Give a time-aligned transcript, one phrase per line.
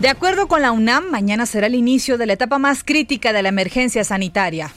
[0.00, 3.42] De acuerdo con la UNAM, mañana será el inicio de la etapa más crítica de
[3.42, 4.70] la emergencia sanitaria.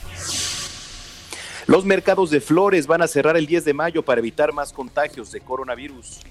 [1.67, 5.31] Los mercados de flores van a cerrar el 10 de mayo para evitar más contagios
[5.33, 6.21] de coronavirus.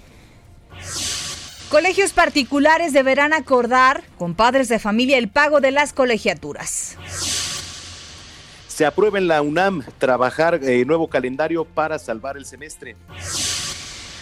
[1.68, 6.96] Colegios particulares deberán acordar con padres de familia el pago de las colegiaturas.
[8.68, 12.96] Se aprueba en la UNAM trabajar eh, nuevo calendario para salvar el semestre.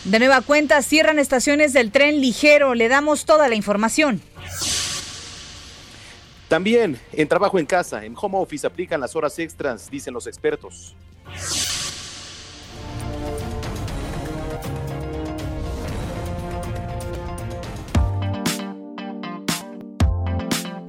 [0.04, 2.74] De nueva cuenta, cierran estaciones del tren ligero.
[2.74, 4.20] Le damos toda la información.
[6.48, 10.94] También en trabajo en casa, en home office, aplican las horas extras, dicen los expertos.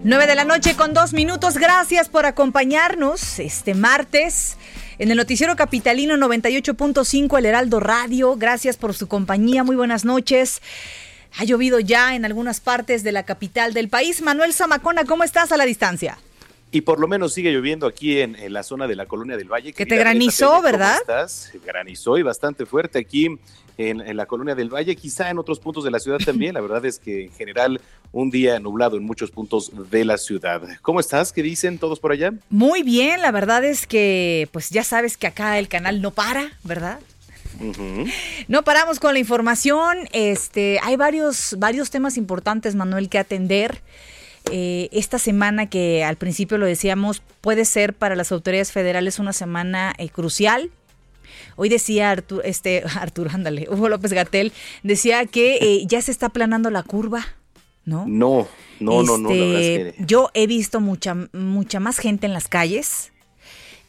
[0.08, 1.58] 9 de la noche con dos minutos.
[1.58, 4.58] Gracias por acompañarnos este martes
[4.99, 8.35] en el Noticiero Capitalino 98.5 El Heraldo Radio.
[8.35, 9.63] Gracias por su compañía.
[9.63, 10.61] Muy buenas noches.
[11.37, 14.21] Ha llovido ya en algunas partes de la capital del país.
[14.21, 16.17] Manuel Zamacona, ¿cómo estás a la distancia?
[16.71, 19.71] Y por lo menos sigue lloviendo aquí en, la zona de la colonia del Valle.
[19.71, 20.97] Que te granizó, ¿verdad?
[20.99, 21.51] Estás?
[21.65, 23.37] Granizó y bastante fuerte aquí
[23.77, 26.54] en, la colonia del Valle, quizá en otros puntos de la ciudad también.
[26.54, 27.80] La verdad es que en general
[28.11, 30.61] un día nublado en muchos puntos de la ciudad.
[30.82, 31.32] ¿Cómo estás?
[31.32, 32.33] ¿Qué dicen todos por allá?
[32.49, 36.52] Muy bien, la verdad es que pues ya sabes que acá el canal no para,
[36.64, 36.99] ¿verdad?
[38.48, 40.08] No paramos con la información.
[40.11, 43.82] Este, hay varios, varios temas importantes, Manuel, que atender.
[44.52, 49.33] Eh, esta semana que al principio lo decíamos puede ser para las autoridades federales una
[49.33, 50.71] semana eh, crucial
[51.57, 54.53] Hoy decía Arturo, este, Arturo, ándale, Hugo López Gatel,
[54.83, 57.25] decía que eh, ya se está aplanando la curva.
[57.83, 58.05] ¿No?
[58.05, 58.47] No,
[58.81, 59.31] no, no, no.
[59.31, 63.13] Este, yo he visto mucha, mucha más gente en las calles.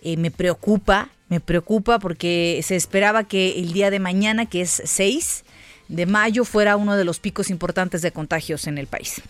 [0.03, 4.83] Eh, me preocupa, me preocupa porque se esperaba que el día de mañana, que es
[4.85, 5.45] 6
[5.89, 9.21] de mayo, fuera uno de los picos importantes de contagios en el país.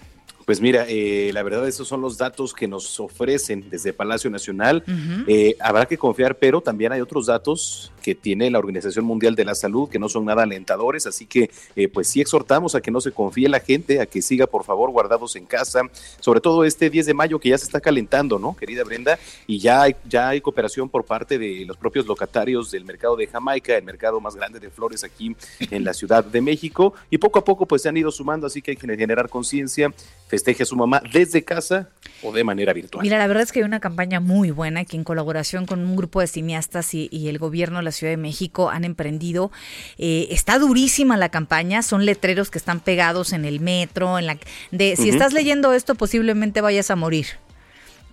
[0.49, 4.83] Pues mira, eh, la verdad esos son los datos que nos ofrecen desde Palacio Nacional.
[5.27, 9.55] Eh, habrá que confiar, pero también hay otros datos tiene la Organización Mundial de la
[9.55, 13.01] Salud que no son nada alentadores, así que eh, pues sí exhortamos a que no
[13.01, 15.83] se confíe la gente, a que siga por favor guardados en casa,
[16.21, 19.19] sobre todo este 10 de mayo que ya se está calentando, ¿no, querida Brenda?
[19.47, 23.27] Y ya hay, ya hay cooperación por parte de los propios locatarios del mercado de
[23.27, 25.35] Jamaica, el mercado más grande de flores aquí
[25.71, 28.63] en la Ciudad de México, y poco a poco pues se han ido sumando, así
[28.63, 29.93] que hay que generar conciencia
[30.29, 31.89] festeje a su mamá desde casa
[32.23, 33.03] o de manera virtual.
[33.03, 35.97] Mira, la verdad es que hay una campaña muy buena que en colaboración con un
[35.97, 39.51] grupo de cineastas y, el gobierno de la Ciudad de México han emprendido.
[39.99, 44.39] Eh, está durísima la campaña, son letreros que están pegados en el metro, en la
[44.71, 47.27] de si estás leyendo esto posiblemente vayas a morir.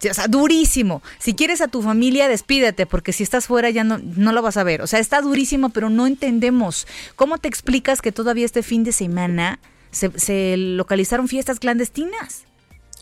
[0.09, 1.01] O sea, durísimo.
[1.19, 4.57] Si quieres a tu familia, despídete, porque si estás fuera ya no, no lo vas
[4.57, 4.81] a ver.
[4.81, 6.85] O sea, está durísimo, pero no entendemos.
[7.15, 9.59] ¿Cómo te explicas que todavía este fin de semana
[9.95, 12.43] se, localizaron fiestas clandestinas.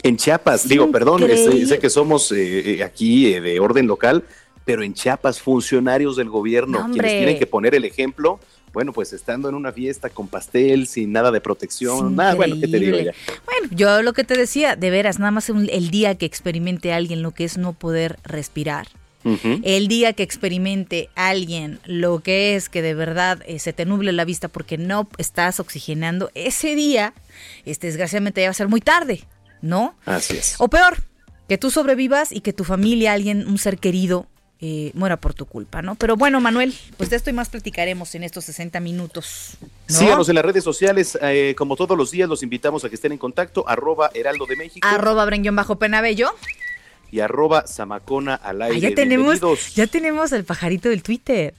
[0.02, 1.24] En Chiapas, digo, perdón,
[1.68, 4.26] sé que somos eh, eh, aquí eh, de orden local,
[4.66, 8.40] pero en Chiapas, funcionarios del gobierno, quienes tienen que poner el ejemplo,
[8.74, 12.68] bueno, pues estando en una fiesta con pastel, sin nada de protección, nada, bueno, ¿qué
[12.68, 13.14] te digo ya?
[13.46, 17.22] Bueno, yo lo que te decía, de veras, nada más el día que experimente alguien
[17.22, 18.88] lo que es no poder respirar,
[19.24, 24.12] el día que experimente alguien lo que es que de verdad eh, se te nuble
[24.12, 27.14] la vista porque no estás oxigenando, ese día,
[27.64, 29.24] este, desgraciadamente ya va a ser muy tarde,
[29.62, 29.96] ¿no?
[30.06, 30.56] Así es.
[30.58, 30.98] O peor,
[31.48, 34.28] que tú sobrevivas y que tu familia, alguien, un ser querido,
[34.66, 35.96] eh, muera por tu culpa, ¿no?
[35.96, 39.58] Pero bueno, Manuel, pues de esto y más platicaremos en estos 60 minutos.
[39.88, 43.12] Síganos en las redes sociales, eh, como todos los días, los invitamos a que estén
[43.12, 44.88] en contacto, arroba Heraldo de México.
[44.88, 46.34] Arroba Bajo Penabello
[47.12, 48.80] y arroba Zamacona al ah, aire.
[48.80, 49.42] ya tenemos,
[49.76, 51.56] ya tenemos el pajarito del Twitter.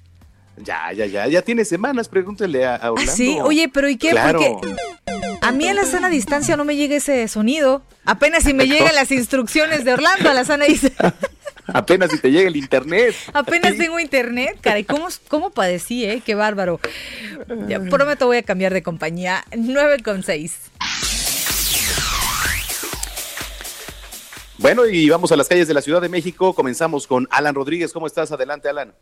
[0.57, 3.13] Ya, ya, ya, ya tiene semanas, pregúntele a, Orlando.
[3.13, 3.37] ¿Ah, sí?
[3.43, 4.13] Oye, pero ¿y qué?
[4.13, 4.41] Claro.
[4.41, 4.77] Porque...
[5.43, 7.83] Ah, mí en la sana distancia no me llega ese sonido.
[8.07, 11.15] Apenas si me llegan las instrucciones de Orlando a la sana distancia.
[11.67, 13.15] Apenas si te llega el internet.
[13.33, 14.85] Apenas tengo internet, caray.
[14.85, 16.23] ¿Cómo, cómo padecí, eh?
[16.25, 16.81] Qué bárbaro.
[17.69, 19.45] Ya, prometo voy a cambiar de compañía.
[19.57, 20.71] 9 con 6.
[24.59, 26.55] Bueno, y vamos a las calles de la Ciudad de México.
[26.55, 27.93] Comenzamos con Alan Rodríguez.
[27.93, 28.33] ¿Cómo estás?
[28.33, 28.95] Adelante, Alan.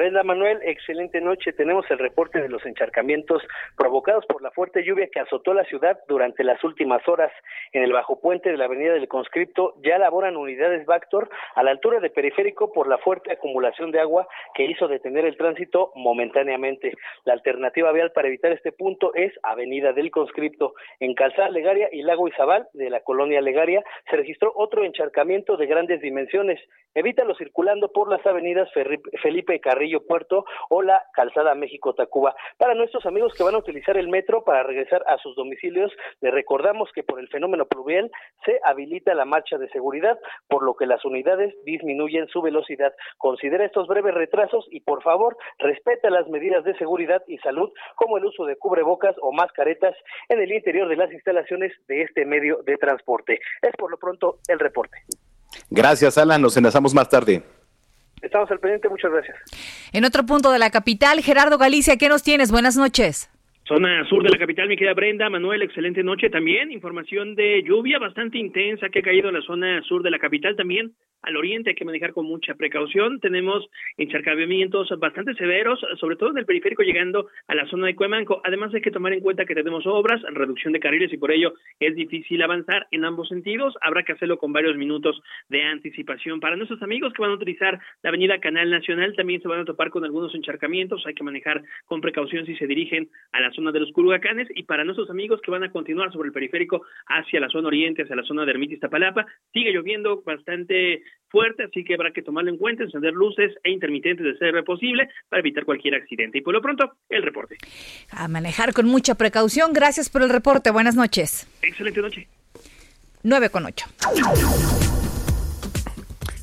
[0.00, 1.52] Brenda Manuel, excelente noche.
[1.52, 3.42] Tenemos el reporte de los encharcamientos
[3.76, 7.30] provocados por la fuerte lluvia que azotó la ciudad durante las últimas horas.
[7.74, 11.72] En el bajo puente de la avenida del Conscripto ya laboran unidades Bactor a la
[11.72, 16.94] altura de periférico por la fuerte acumulación de agua que hizo detener el tránsito momentáneamente.
[17.26, 20.72] La alternativa vial para evitar este punto es Avenida del Conscripto.
[20.98, 25.66] En Calzada Legaria y Lago Izabal de la colonia Legaria se registró otro encharcamiento de
[25.66, 26.58] grandes dimensiones.
[26.94, 28.70] Evítalo circulando por las avenidas
[29.22, 32.36] Felipe Carrillo Puerto o la Calzada México-Tacuba.
[32.56, 36.32] Para nuestros amigos que van a utilizar el metro para regresar a sus domicilios, les
[36.32, 38.10] recordamos que por el fenómeno pluvial
[38.44, 42.92] se habilita la marcha de seguridad, por lo que las unidades disminuyen su velocidad.
[43.18, 48.18] Considera estos breves retrasos y por favor respeta las medidas de seguridad y salud como
[48.18, 49.96] el uso de cubrebocas o mascaretas
[50.28, 53.40] en el interior de las instalaciones de este medio de transporte.
[53.62, 54.98] Es por lo pronto el reporte.
[55.70, 56.42] Gracias, Alan.
[56.42, 57.42] Nos enlazamos más tarde.
[58.22, 59.36] Estamos al pendiente, muchas gracias.
[59.92, 62.50] En otro punto de la capital, Gerardo Galicia, ¿qué nos tienes?
[62.50, 63.30] Buenas noches.
[63.70, 66.72] Zona sur de la capital, mi querida Brenda, Manuel, excelente noche también.
[66.72, 70.56] Información de lluvia bastante intensa que ha caído en la zona sur de la capital
[70.56, 73.20] también al oriente hay que manejar con mucha precaución.
[73.20, 78.40] Tenemos encharcamientos bastante severos, sobre todo en el periférico llegando a la zona de Cuemanco.
[78.44, 81.54] Además hay que tomar en cuenta que tenemos obras, reducción de carriles y por ello
[81.78, 83.74] es difícil avanzar en ambos sentidos.
[83.82, 86.40] Habrá que hacerlo con varios minutos de anticipación.
[86.40, 89.64] Para nuestros amigos que van a utilizar la avenida Canal Nacional también se van a
[89.64, 91.06] topar con algunos encharcamientos.
[91.06, 94.62] Hay que manejar con precaución si se dirigen a la zona de los Curugacanes y
[94.62, 98.16] para nuestros amigos que van a continuar sobre el periférico hacia la zona oriente, hacia
[98.16, 102.56] la zona de Ermitis Tapalapa, sigue lloviendo bastante fuerte, así que habrá que tomarlo en
[102.56, 106.38] cuenta, encender luces e intermitentes de ser posible para evitar cualquier accidente.
[106.38, 107.56] Y por lo pronto, el reporte.
[108.10, 109.72] A manejar con mucha precaución.
[109.72, 110.70] Gracias por el reporte.
[110.70, 111.46] Buenas noches.
[111.62, 112.26] Excelente noche.
[113.22, 113.86] 9 con 8.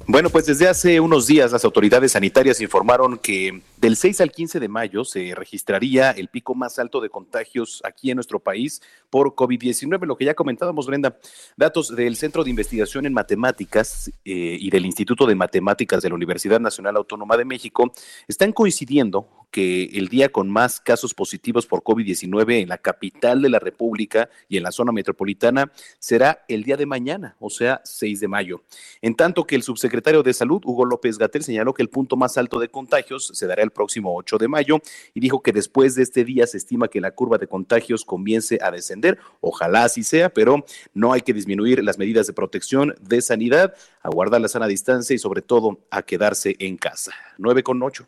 [0.09, 4.61] Bueno, pues desde hace unos días las autoridades sanitarias informaron que del 6 al 15
[4.61, 9.35] de mayo se registraría el pico más alto de contagios aquí en nuestro país por
[9.35, 11.17] COVID-19, lo que ya comentábamos, Brenda.
[11.57, 16.15] Datos del Centro de Investigación en Matemáticas eh, y del Instituto de Matemáticas de la
[16.15, 17.91] Universidad Nacional Autónoma de México
[18.29, 19.27] están coincidiendo
[19.57, 24.29] que el día con más casos positivos por COVID-19 en la capital de la República
[24.47, 28.61] y en la zona metropolitana será el día de mañana, o sea, 6 de mayo.
[29.01, 32.37] En tanto que el subsecretario de Salud, Hugo López Gatel, señaló que el punto más
[32.37, 34.79] alto de contagios se dará el próximo 8 de mayo
[35.15, 38.59] y dijo que después de este día se estima que la curva de contagios comience
[38.61, 39.17] a descender.
[39.41, 43.73] Ojalá así sea, pero no hay que disminuir las medidas de protección de sanidad,
[44.03, 47.11] a guardar la sana distancia y sobre todo a quedarse en casa.
[47.39, 48.07] 9 con 8.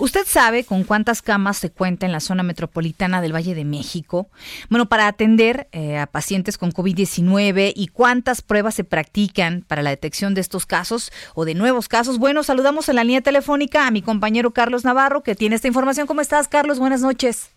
[0.00, 4.28] ¿Usted sabe con cuántas camas se cuenta en la zona metropolitana del Valle de México?
[4.70, 9.90] Bueno, para atender eh, a pacientes con COVID-19 y cuántas pruebas se practican para la
[9.90, 12.18] detección de estos casos o de nuevos casos.
[12.18, 16.06] Bueno, saludamos en la línea telefónica a mi compañero Carlos Navarro, que tiene esta información.
[16.06, 16.80] ¿Cómo estás, Carlos?
[16.80, 17.54] Buenas noches.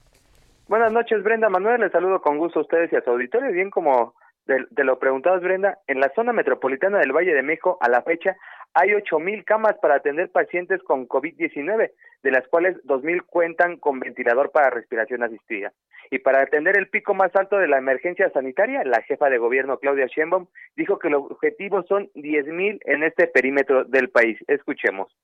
[0.68, 1.80] Buenas noches, Brenda Manuel.
[1.80, 3.54] Les saludo con gusto a ustedes y a su auditorio.
[3.54, 4.16] Bien, como
[4.48, 8.36] de, lo preguntado, Brenda, en la zona metropolitana del Valle de México, a la fecha,
[8.74, 11.92] hay 8.000 camas para atender pacientes con COVID-19,
[12.24, 15.72] de las cuales 2.000 cuentan con ventilador para respiración asistida.
[16.10, 19.78] Y para atender el pico más alto de la emergencia sanitaria, la jefa de gobierno
[19.78, 24.38] Claudia Sheinbaum dijo que los objetivos son 10.000 en este perímetro del país.
[24.48, 25.16] Escuchemos.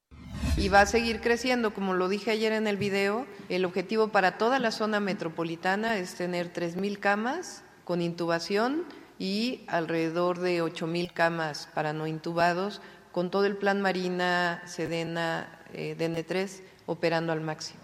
[0.57, 4.37] Y va a seguir creciendo, como lo dije ayer en el video, el objetivo para
[4.37, 8.83] toda la zona metropolitana es tener 3.000 camas con intubación
[9.17, 15.95] y alrededor de 8.000 camas para no intubados con todo el plan Marina, Sedena, eh,
[15.97, 17.79] DN3 operando al máximo.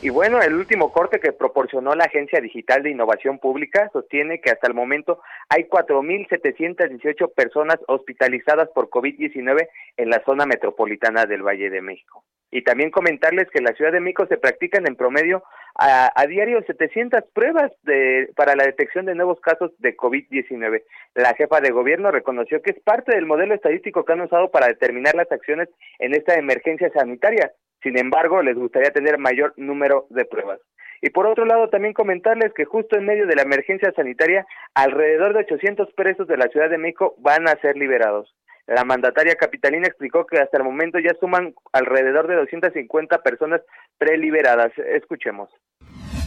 [0.00, 4.50] Y bueno, el último corte que proporcionó la Agencia Digital de Innovación Pública sostiene que
[4.50, 11.68] hasta el momento hay 4.718 personas hospitalizadas por COVID-19 en la zona metropolitana del Valle
[11.68, 12.22] de México.
[12.52, 15.42] Y también comentarles que en la Ciudad de México se practican en promedio
[15.74, 20.84] a, a diario 700 pruebas de, para la detección de nuevos casos de COVID-19.
[21.14, 24.68] La jefa de gobierno reconoció que es parte del modelo estadístico que han usado para
[24.68, 27.52] determinar las acciones en esta emergencia sanitaria.
[27.82, 30.60] Sin embargo, les gustaría tener mayor número de pruebas.
[31.00, 35.32] Y por otro lado, también comentarles que justo en medio de la emergencia sanitaria, alrededor
[35.32, 38.34] de 800 presos de la Ciudad de México van a ser liberados.
[38.66, 43.62] La mandataria capitalina explicó que hasta el momento ya suman alrededor de 250 personas
[43.96, 44.72] preliberadas.
[44.76, 45.48] Escuchemos.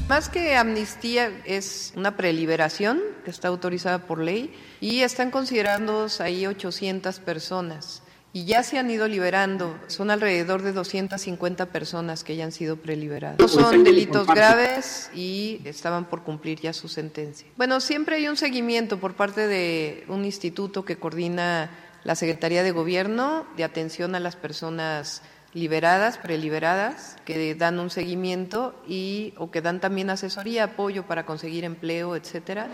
[0.09, 6.47] Más que amnistía es una preliberación que está autorizada por ley y están considerando ahí
[6.47, 9.77] 800 personas y ya se han ido liberando.
[9.87, 13.39] Son alrededor de 250 personas que ya han sido preliberadas.
[13.39, 17.47] No son delitos graves y estaban por cumplir ya su sentencia.
[17.57, 21.69] Bueno, siempre hay un seguimiento por parte de un instituto que coordina
[22.03, 25.21] la Secretaría de Gobierno de atención a las personas
[25.53, 31.65] liberadas, preliberadas, que dan un seguimiento y o que dan también asesoría, apoyo para conseguir
[31.65, 32.69] empleo, etcétera.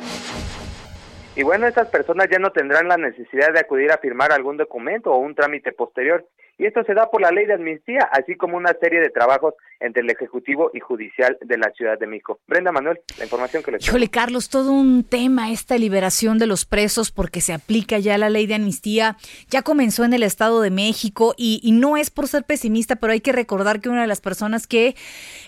[1.38, 5.12] Y bueno, estas personas ya no tendrán la necesidad de acudir a firmar algún documento
[5.14, 6.26] o un trámite posterior.
[6.60, 9.54] Y esto se da por la ley de amnistía, así como una serie de trabajos
[9.80, 12.40] entre el Ejecutivo y Judicial de la Ciudad de México.
[12.48, 16.66] Brenda Manuel, la información que le Híjole, Carlos, todo un tema esta liberación de los
[16.66, 19.18] presos porque se aplica ya la ley de amnistía.
[19.52, 23.22] Ya comenzó en el Estado de México y, no es por ser pesimista, pero hay
[23.22, 24.96] que recordar que una de las personas que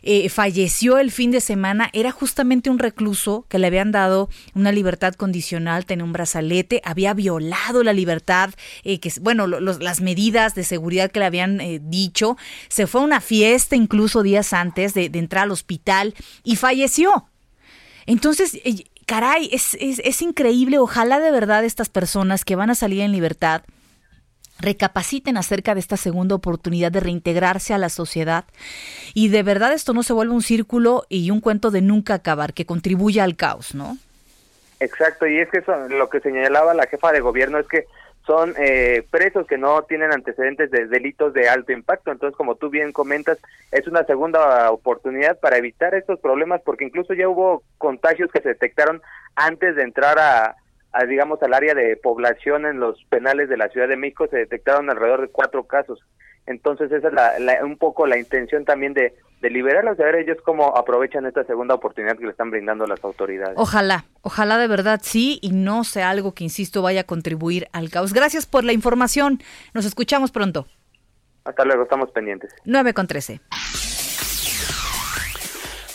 [0.04, 4.72] eh, falleció el fin de semana era justamente un recluso que le habían dado una
[4.72, 8.51] libertad condicional, tenía un brazalete, había violado la libertad,
[8.84, 12.36] eh, que bueno, las medidas de seguridad que le habían eh, dicho.
[12.68, 16.13] Se fue a una fiesta incluso días antes de, entrar al hospital
[16.44, 17.29] y falleció.
[18.06, 20.79] Entonces, eh, caray, es, es, increíble.
[20.79, 23.63] Ojalá de verdad estas personas que van a salir en libertad
[24.60, 28.44] recapaciten acerca de esta segunda oportunidad de reintegrarse a la sociedad
[29.13, 32.53] y de verdad esto no se vuelva un círculo y un cuento de nunca acabar
[32.53, 33.98] que contribuya al caos, ¿no?
[34.79, 37.86] Exacto, y es que eso, lo que señalaba la jefa de gobierno es que
[38.26, 42.12] son eh, presos que no tienen antecedentes de delitos de alto impacto.
[42.12, 43.40] Entonces, como tú bien comentas,
[43.72, 48.50] es una segunda oportunidad para evitar estos problemas, porque incluso ya hubo contagios que se
[48.50, 49.02] detectaron
[49.36, 50.56] antes de entrar a,
[51.08, 54.90] digamos, al área de población en los penales de la Ciudad de México, se detectaron
[54.90, 56.00] alrededor de cuatro casos.
[56.50, 60.75] Entonces, esa es un poco la intención también de, de liberarlos, de ver ellos cómo
[60.75, 63.53] aprovechan esta segunda oportunidad que le están brindando las autoridades.
[63.56, 67.91] Ojalá, ojalá de verdad sí y no sea algo que, insisto, vaya a contribuir al
[67.91, 68.13] caos.
[68.13, 69.39] Gracias por la información.
[69.75, 70.65] Nos escuchamos pronto.
[71.46, 72.51] Hasta luego, estamos pendientes.
[72.65, 73.41] 9 con 13.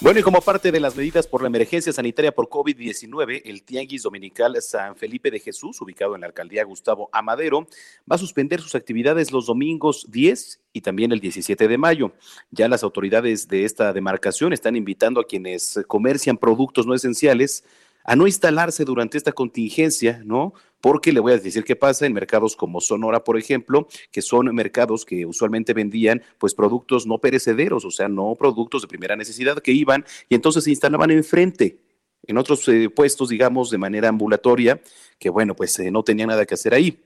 [0.05, 4.03] Bueno, y como parte de las medidas por la emergencia sanitaria por COVID-19, el Tianguis
[4.03, 7.67] Dominical San Felipe de Jesús, ubicado en la alcaldía Gustavo Amadero,
[8.03, 12.13] va a suspender sus actividades los domingos 10 y también el 17 de mayo.
[12.51, 17.65] Ya las autoridades de esta demarcación están invitando a quienes comercian productos no esenciales
[18.05, 20.53] a no instalarse durante esta contingencia, ¿no?
[20.85, 24.55] Porque le voy a decir qué pasa en mercados como Sonora, por ejemplo, que son
[24.55, 29.63] mercados que usualmente vendían pues productos no perecederos, o sea, no productos de primera necesidad
[29.63, 31.79] que iban y entonces se instalaban enfrente
[32.27, 34.79] en otros eh, puestos, digamos, de manera ambulatoria,
[35.19, 36.99] que bueno, pues eh, no tenían nada que hacer ahí.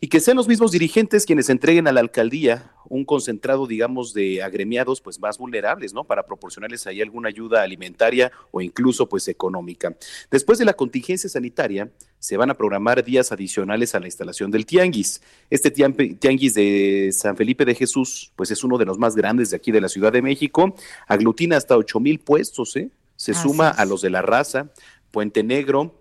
[0.00, 4.42] Y que sean los mismos dirigentes quienes entreguen a la alcaldía un concentrado, digamos, de
[4.42, 6.04] agremiados pues más vulnerables, ¿no?
[6.04, 9.96] Para proporcionarles ahí alguna ayuda alimentaria o incluso pues económica.
[10.28, 14.66] Después de la contingencia sanitaria, se van a programar días adicionales a la instalación del
[14.66, 15.22] tianguis.
[15.48, 19.56] Este tianguis de San Felipe de Jesús, pues es uno de los más grandes de
[19.56, 20.74] aquí de la Ciudad de México,
[21.06, 22.90] aglutina hasta ocho mil puestos, ¿eh?
[23.14, 24.72] Se suma a los de la raza,
[25.12, 25.94] Puente Negro,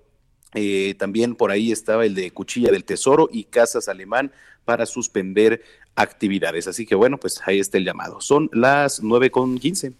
[0.55, 4.31] eh, también por ahí estaba el de Cuchilla del Tesoro y Casas Alemán
[4.65, 5.63] para suspender
[5.99, 6.67] actividades.
[6.67, 8.21] Así que bueno, pues ahí está el llamado.
[8.21, 9.93] Son las nueve con quince.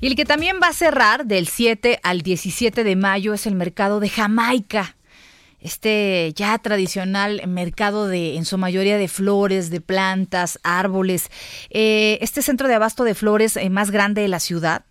[0.00, 3.54] Y el que también va a cerrar del 7 al 17 de mayo es el
[3.54, 4.96] mercado de Jamaica.
[5.58, 11.30] Este ya tradicional mercado de, en su mayoría, de flores, de plantas, árboles.
[11.70, 14.84] Eh, este centro de abasto de flores eh, más grande de la ciudad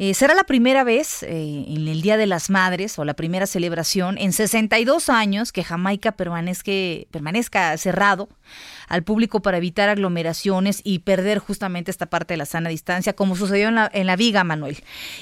[0.00, 3.48] eh, será la primera vez eh, en el Día de las Madres o la primera
[3.48, 6.70] celebración en 62 años que Jamaica permanezca,
[7.10, 8.28] permanezca cerrado
[8.86, 13.34] al público para evitar aglomeraciones y perder justamente esta parte de la sana distancia, como
[13.34, 14.78] sucedió en la, en la Viga, Manuel.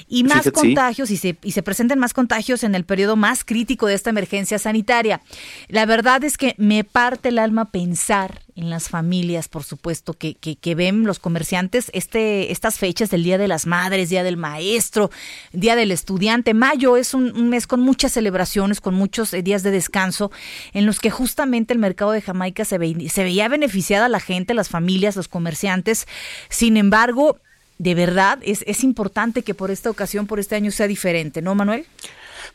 [0.07, 3.87] Y más contagios, y, se, y se presenten más contagios en el periodo más crítico
[3.87, 5.21] de esta emergencia sanitaria.
[5.69, 10.33] La verdad es que me parte el alma pensar en las familias, por supuesto, que,
[10.35, 15.11] que, ven los comerciantes este, estas fechas del Día de las Madres, Día del Maestro,
[15.53, 16.55] Día del Estudiante.
[16.55, 20.31] Mayo es un, mes con muchas celebraciones, con muchos eh, días de descanso,
[20.73, 24.69] en los que justamente el mercado de Jamaica se, se veía beneficiada la gente, las
[24.69, 26.07] familias, los comerciantes.
[26.49, 27.37] Sin embargo,
[27.77, 31.53] de verdad es, es importante que por esta ocasión, por este año sea diferente, ¿no,
[31.53, 31.85] Manuel?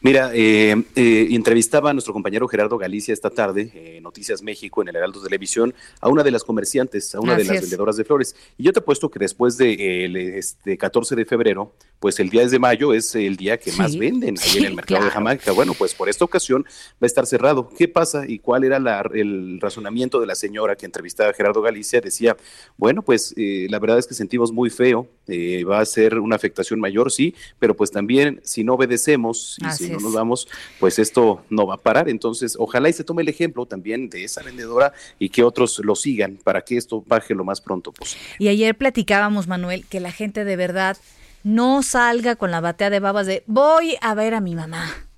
[0.03, 4.89] Mira, eh, eh, entrevistaba a nuestro compañero Gerardo Galicia esta tarde, en Noticias México, en
[4.89, 8.35] el Heraldo Televisión, a una de las comerciantes, a una de las vendedoras de flores.
[8.59, 12.51] Y yo te apuesto que después del de, este 14 de febrero, pues el 10
[12.51, 15.53] de mayo es el día que más venden ahí en el mercado de Jamaica.
[15.53, 17.69] Bueno, pues por esta ocasión va a estar cerrado.
[17.69, 18.79] ¿Qué pasa y cuál era
[19.15, 22.01] el razonamiento de la señora que entrevistaba a Gerardo Galicia?
[22.01, 22.37] Decía,
[22.77, 26.81] bueno, pues eh, la verdad es que sentimos muy feo, va a ser una afectación
[26.81, 30.49] mayor, sí, pero pues también si no obedecemos y si no nos vamos,
[30.81, 32.09] pues esto no va a parar.
[32.09, 35.95] Entonces, ojalá y se tome el ejemplo también de esa vendedora y que otros lo
[35.95, 38.25] sigan para que esto baje lo más pronto posible.
[38.39, 40.97] Y ayer platicábamos, Manuel, que la gente de verdad
[41.45, 45.09] no salga con la batea de babas de voy a ver a mi mamá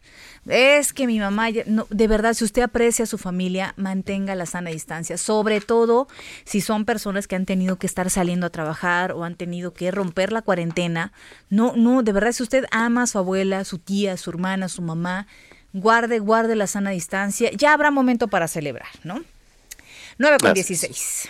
[0.47, 4.47] es que mi mamá, no, de verdad, si usted aprecia a su familia, mantenga la
[4.47, 6.07] sana distancia, sobre todo
[6.45, 9.91] si son personas que han tenido que estar saliendo a trabajar o han tenido que
[9.91, 11.13] romper la cuarentena.
[11.49, 14.83] No, no, de verdad, si usted ama a su abuela, su tía, su hermana, su
[14.83, 15.27] mamá,
[15.73, 17.51] guarde, guarde la sana distancia.
[17.53, 19.23] Ya habrá momento para celebrar, ¿no?
[20.19, 21.29] 9 con 16.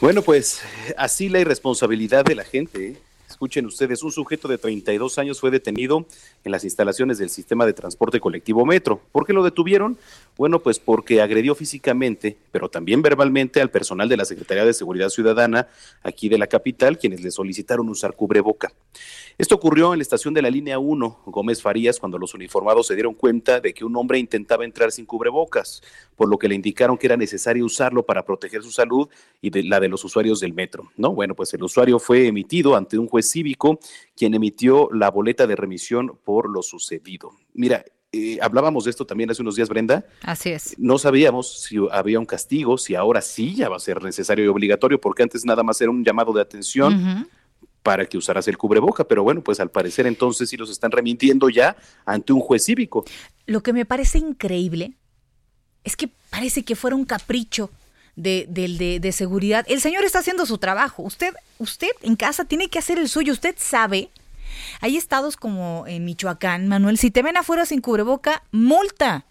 [0.00, 0.60] Bueno, pues
[0.96, 2.88] así la irresponsabilidad de la gente.
[2.88, 2.96] ¿eh?
[3.38, 6.06] Escuchen ustedes, un sujeto de 32 años fue detenido
[6.44, 9.00] en las instalaciones del sistema de transporte colectivo Metro.
[9.12, 9.98] ¿Por qué lo detuvieron?
[10.36, 15.08] Bueno, pues porque agredió físicamente, pero también verbalmente al personal de la Secretaría de Seguridad
[15.08, 15.68] Ciudadana
[16.02, 18.72] aquí de la capital, quienes le solicitaron usar cubreboca.
[19.36, 22.94] Esto ocurrió en la estación de la línea 1, Gómez Farías, cuando los uniformados se
[22.94, 25.80] dieron cuenta de que un hombre intentaba entrar sin cubrebocas,
[26.16, 29.08] por lo que le indicaron que era necesario usarlo para proteger su salud
[29.40, 30.90] y de la de los usuarios del metro.
[30.96, 33.78] No, bueno, pues el usuario fue emitido ante un juez cívico,
[34.16, 37.32] quien emitió la boleta de remisión lo sucedido.
[37.54, 40.06] Mira, eh, hablábamos de esto también hace unos días, Brenda.
[40.22, 40.74] Así es.
[40.78, 44.48] No sabíamos si había un castigo, si ahora sí ya va a ser necesario y
[44.48, 47.28] obligatorio, porque antes nada más era un llamado de atención
[47.82, 51.48] para que usaras el cubreboca, pero bueno, pues al parecer entonces sí los están remitiendo
[51.48, 53.04] ya ante un juez cívico.
[53.46, 54.94] Lo que me parece increíble
[55.84, 57.70] es que parece que fuera un capricho
[58.16, 59.64] de, de, de, seguridad.
[59.68, 61.02] El señor está haciendo su trabajo.
[61.02, 63.32] Usted, usted en casa tiene que hacer el suyo.
[63.32, 64.10] Usted sabe.
[64.80, 69.24] Hay estados como en Michoacán, Manuel, si te ven afuera sin cubreboca, multa.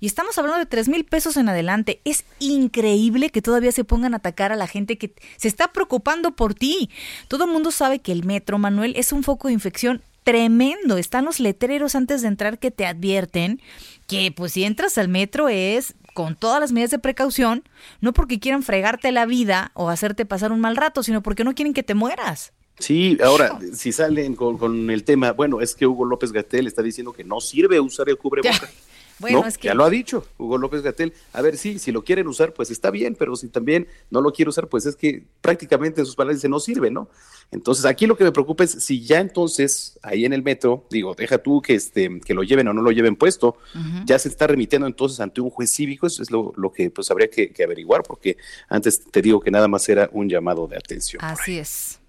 [0.00, 2.00] Y estamos hablando de tres mil pesos en adelante.
[2.04, 6.32] Es increíble que todavía se pongan a atacar a la gente que se está preocupando
[6.32, 6.90] por ti.
[7.28, 10.98] Todo el mundo sabe que el metro, Manuel, es un foco de infección tremendo.
[10.98, 13.62] Están los letreros antes de entrar que te advierten
[14.06, 17.64] que pues si entras al metro es con todas las medidas de precaución,
[18.00, 21.54] no porque quieran fregarte la vida o hacerte pasar un mal rato, sino porque no
[21.54, 22.52] quieren que te mueras.
[22.78, 27.12] Sí, ahora, si salen con, el tema, bueno, es que Hugo López Gatel está diciendo
[27.12, 28.62] que no sirve usar el cubrebocas.
[29.20, 29.68] Bueno, es que...
[29.68, 31.12] Ya lo ha dicho Hugo López Gatel.
[31.32, 34.32] A ver, sí, si lo quieren usar, pues está bien, pero si también no lo
[34.32, 37.08] quiere usar, pues es que prácticamente sus palabras no sirve, ¿no?
[37.52, 41.14] Entonces, aquí lo que me preocupa es si ya entonces, ahí en el metro, digo,
[41.14, 43.56] deja tú que, este, que lo lleven o no lo lleven puesto,
[44.04, 47.30] ya se está remitiendo entonces ante un juez cívico, eso es lo, que pues habría
[47.30, 48.36] que, que averiguar, porque
[48.68, 51.22] antes te digo que nada más era un llamado de atención.
[51.24, 52.00] Así es.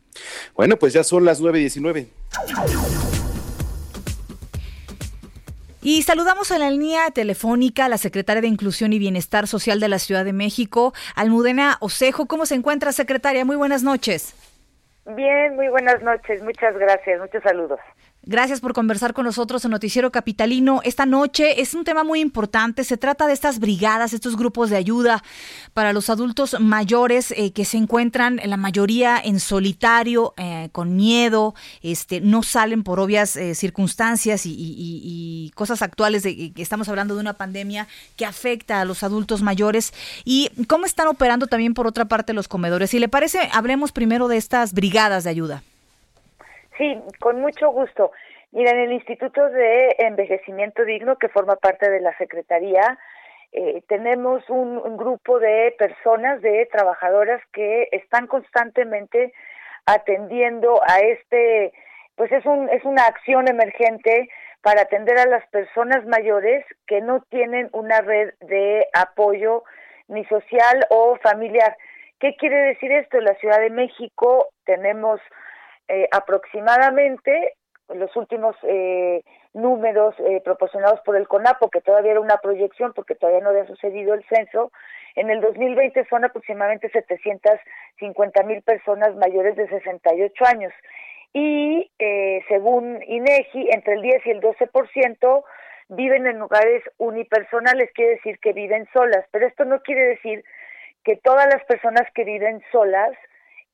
[0.55, 2.07] Bueno, pues ya son las 9.19.
[5.81, 9.87] Y saludamos a la línea telefónica a la secretaria de Inclusión y Bienestar Social de
[9.87, 12.25] la Ciudad de México, Almudena Osejo.
[12.25, 13.45] ¿Cómo se encuentra, secretaria?
[13.45, 14.33] Muy buenas noches.
[15.05, 16.41] Bien, muy buenas noches.
[16.41, 17.19] Muchas gracias.
[17.19, 17.79] Muchos saludos.
[18.27, 20.81] Gracias por conversar con nosotros en Noticiero Capitalino.
[20.83, 22.83] Esta noche es un tema muy importante.
[22.83, 25.23] Se trata de estas brigadas, estos grupos de ayuda
[25.75, 31.53] para los adultos mayores eh, que se encuentran, la mayoría en solitario, eh, con miedo,
[31.83, 36.23] este, no salen por obvias eh, circunstancias y, cosas actuales.
[36.23, 39.93] De, que estamos hablando de una pandemia que afecta a los adultos mayores.
[40.23, 42.89] ¿Y cómo están operando también por otra parte los comedores?
[42.89, 45.63] Si le parece, hablemos primero de estas brigadas de ayuda.
[46.77, 48.11] Sí, con mucho gusto.
[48.51, 52.97] Mira, en el Instituto de Envejecimiento Digno, que forma parte de la Secretaría,
[53.51, 59.33] eh, tenemos un, grupo de personas, de trabajadoras que están constantemente
[59.85, 61.71] atendiendo a este,
[62.15, 64.29] pues es, un, es una acción emergente
[64.61, 69.63] para atender a las personas mayores que no tienen una red de apoyo
[70.07, 71.77] ni social o familiar.
[72.19, 73.17] ¿Qué quiere decir esto?
[73.17, 75.21] En la Ciudad de México tenemos
[75.87, 77.55] eh, aproximadamente
[77.93, 79.21] los últimos eh,
[79.53, 83.67] números eh, proporcionados por el CONAPO, que todavía era una proyección porque todavía no había
[83.67, 84.71] sucedido el censo,
[85.15, 90.73] en el 2020 son aproximadamente 750 mil personas mayores de 68 años.
[91.31, 95.43] Y eh, según INEGI, entre el 10 y el 12%
[95.89, 100.43] viven en lugares unipersonales, quiere decir que viven solas, pero esto no quiere decir
[101.03, 103.11] que todas las personas que viven solas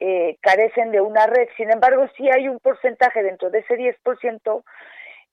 [0.03, 1.47] eh, carecen de una red.
[1.55, 4.63] Sin embargo, sí hay un porcentaje dentro de ese 10%,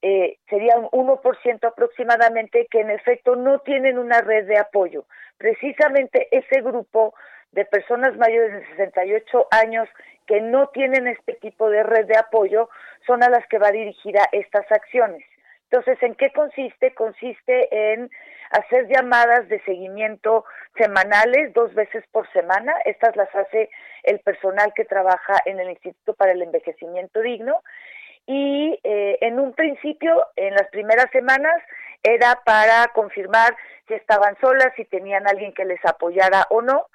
[0.02, 5.06] eh, sería un 1% aproximadamente, que en efecto no tienen una red de apoyo.
[5.38, 7.14] Precisamente ese grupo
[7.52, 9.88] de personas mayores de 68 años
[10.26, 12.68] que no tienen este tipo de red de apoyo
[13.06, 15.24] son a las que va dirigida estas acciones.
[15.70, 16.94] Entonces, ¿en qué consiste?
[16.94, 18.10] Consiste en
[18.50, 20.44] hacer llamadas de seguimiento
[20.76, 22.72] semanales, dos veces por semana.
[22.86, 23.68] Estas las hace
[24.02, 27.62] el personal que trabaja en el Instituto para el Envejecimiento Digno.
[28.26, 31.54] Y eh, en un principio, en las primeras semanas,
[32.02, 33.54] era para confirmar
[33.86, 36.86] si estaban solas, si tenían alguien que les apoyara o no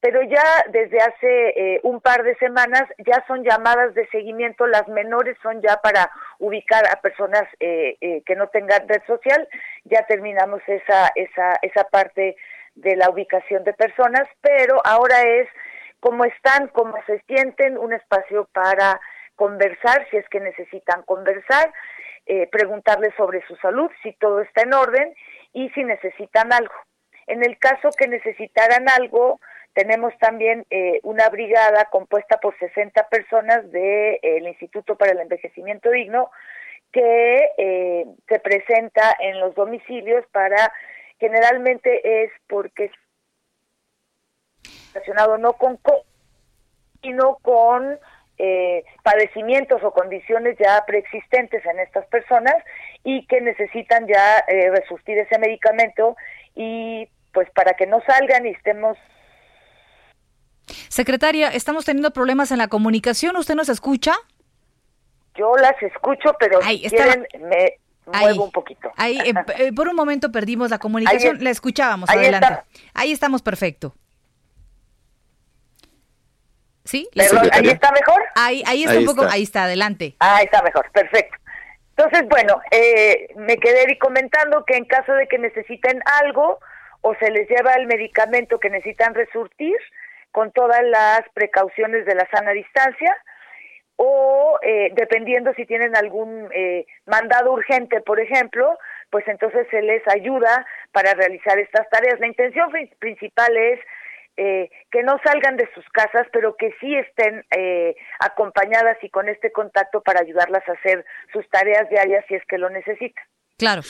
[0.00, 4.88] pero ya desde hace eh, un par de semanas ya son llamadas de seguimiento, las
[4.88, 9.46] menores son ya para ubicar a personas eh, eh, que no tengan red social,
[9.84, 12.36] ya terminamos esa, esa, esa parte
[12.74, 15.48] de la ubicación de personas, pero ahora es
[16.00, 18.98] cómo están, cómo se sienten, un espacio para
[19.36, 21.72] conversar, si es que necesitan conversar,
[22.52, 25.12] preguntarles sobre su salud, si todo está en orden
[25.52, 26.74] y si necesitan algo.
[27.26, 29.40] En el caso que necesitaran algo,
[29.74, 35.90] tenemos también eh, una brigada compuesta por 60 personas del de, Instituto para el Envejecimiento
[35.90, 36.30] Digno
[36.92, 40.72] que eh, se presenta en los domicilios para,
[41.18, 42.90] generalmente es porque
[44.92, 45.78] relacionado no con
[47.02, 47.98] sino con
[48.38, 52.56] eh, padecimientos o condiciones ya preexistentes en estas personas
[53.04, 56.16] y que necesitan ya eh, resurtir ese medicamento
[56.54, 58.98] y pues para que no salgan y estemos
[60.88, 63.36] Secretaria, estamos teniendo problemas en la comunicación.
[63.36, 64.14] ¿Usted nos escucha?
[65.34, 68.90] Yo las escucho, pero si quieren me muevo un poquito.
[68.96, 71.42] Ahí, eh, eh, por un momento perdimos la comunicación.
[71.42, 72.10] la escuchábamos.
[72.10, 72.62] adelante.
[72.94, 73.94] Ahí estamos perfecto.
[76.84, 77.08] ¿Sí?
[77.52, 78.20] ¿Ahí está mejor?
[78.34, 80.16] Ahí, ahí está un poco, ahí está, adelante.
[80.18, 81.36] ahí está mejor, perfecto.
[81.96, 86.58] Entonces, bueno, eh, me quedé comentando que en caso de que necesiten algo
[87.02, 89.76] o se les lleva el medicamento que necesitan resurtir,
[90.32, 93.16] con todas las precauciones de la sana distancia
[94.02, 98.78] o eh, dependiendo si tienen algún eh, mandado urgente, por ejemplo,
[99.10, 102.18] pues entonces se les ayuda para realizar estas tareas.
[102.18, 103.78] La intención principal es
[104.38, 107.44] eh, que no salgan de sus casas, pero que sí estén
[108.20, 112.56] acompañadas y con este contacto para ayudarlas a hacer sus tareas diarias si es que
[112.56, 113.24] lo necesitan.
[113.58, 113.82] Claro.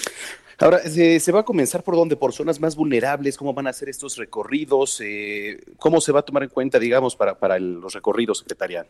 [0.60, 2.16] Ahora, ¿se, va a comenzar por dónde?
[2.16, 3.38] ¿Por zonas más vulnerables?
[3.38, 5.00] ¿Cómo van a ser estos recorridos?
[5.02, 8.84] Eh, ¿Cómo se va a tomar en cuenta, digamos, para, para los recorridos, secretaria?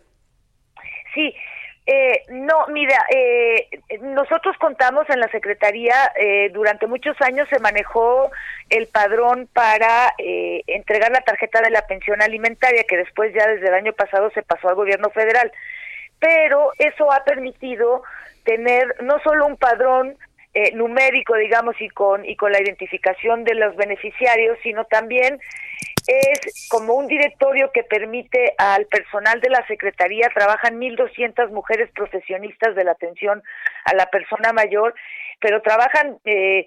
[1.14, 1.32] Sí,
[1.86, 3.68] eh, no, mira, eh,
[4.00, 5.94] nosotros contamos en la Secretaría,
[6.52, 8.30] durante muchos años se manejó
[8.68, 13.74] el padrón para entregar la tarjeta de la pensión alimentaria, que después ya desde el
[13.74, 15.52] año pasado se pasó al gobierno federal.
[16.18, 18.02] Pero eso ha permitido
[18.44, 20.16] tener no solo un padrón
[20.54, 25.38] eh, numérico, digamos, y con, y con la identificación de los beneficiarios, sino también
[26.06, 32.74] es como un directorio que permite al personal de la Secretaría, trabajan 1.200 mujeres profesionistas
[32.74, 33.42] de la atención
[33.84, 34.94] a la persona mayor,
[35.40, 36.66] pero trabajan eh,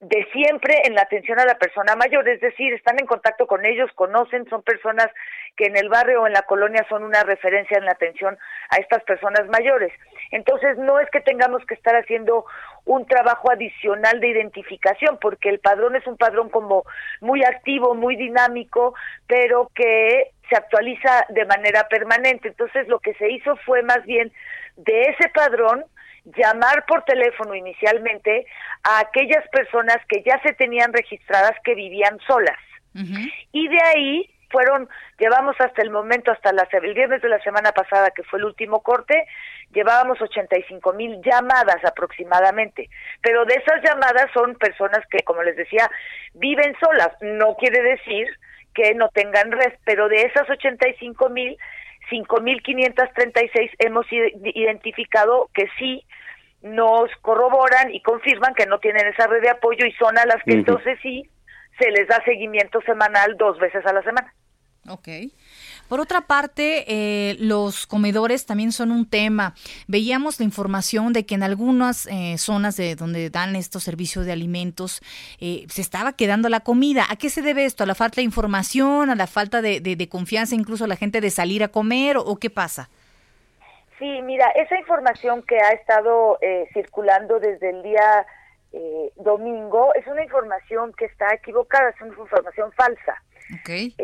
[0.00, 3.66] de siempre en la atención a la persona mayor, es decir, están en contacto con
[3.66, 5.08] ellos, conocen, son personas
[5.56, 8.38] que en el barrio o en la colonia son una referencia en la atención
[8.70, 9.92] a estas personas mayores.
[10.30, 12.46] Entonces, no es que tengamos que estar haciendo
[12.86, 16.84] un trabajo adicional de identificación, porque el padrón es un padrón como
[17.20, 18.94] muy activo, muy dinámico,
[19.26, 22.48] pero que se actualiza de manera permanente.
[22.48, 24.32] Entonces, lo que se hizo fue más bien
[24.76, 25.84] de ese padrón,
[26.24, 28.46] llamar por teléfono inicialmente
[28.82, 32.58] a aquellas personas que ya se tenían registradas que vivían solas.
[33.52, 37.72] Y de ahí fueron, llevamos hasta el momento, hasta la, el viernes de la semana
[37.72, 39.26] pasada, que fue el último corte,
[39.72, 42.90] llevábamos 85 mil llamadas aproximadamente.
[43.22, 45.88] Pero de esas llamadas son personas que, como les decía,
[46.34, 47.10] viven solas.
[47.20, 48.28] No quiere decir
[48.74, 51.56] que no tengan red, pero de esas 85 mil,
[52.10, 56.04] 5.536 hemos identificado que sí
[56.62, 60.42] nos corroboran y confirman que no tienen esa red de apoyo y son a las
[60.44, 61.28] que entonces sí
[61.78, 64.34] se les da seguimiento semanal dos veces a la semana.
[64.88, 65.08] Ok.
[65.90, 69.54] Por otra parte, eh, los comedores también son un tema.
[69.88, 74.30] Veíamos la información de que en algunas eh, zonas de donde dan estos servicios de
[74.30, 75.00] alimentos
[75.40, 77.06] eh, se estaba quedando la comida.
[77.10, 77.82] ¿A qué se debe esto?
[77.82, 79.10] ¿A la falta de información?
[79.10, 82.18] ¿A la falta de, de, confianza incluso a la gente de salir a comer?
[82.18, 82.88] ¿O, qué pasa?
[83.98, 86.38] Sí, mira, esa información que ha estado
[86.72, 88.26] circulando desde el día
[89.16, 93.20] domingo es una información que está equivocada, es una información falsa.
[93.62, 93.96] Okay.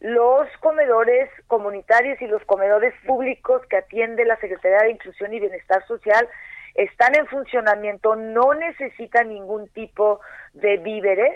[0.00, 5.84] Los comedores comunitarios y los comedores públicos que atiende la Secretaría de Inclusión y Bienestar
[5.86, 6.28] Social
[6.74, 10.20] están en funcionamiento, no necesitan ningún tipo
[10.52, 11.34] de víveres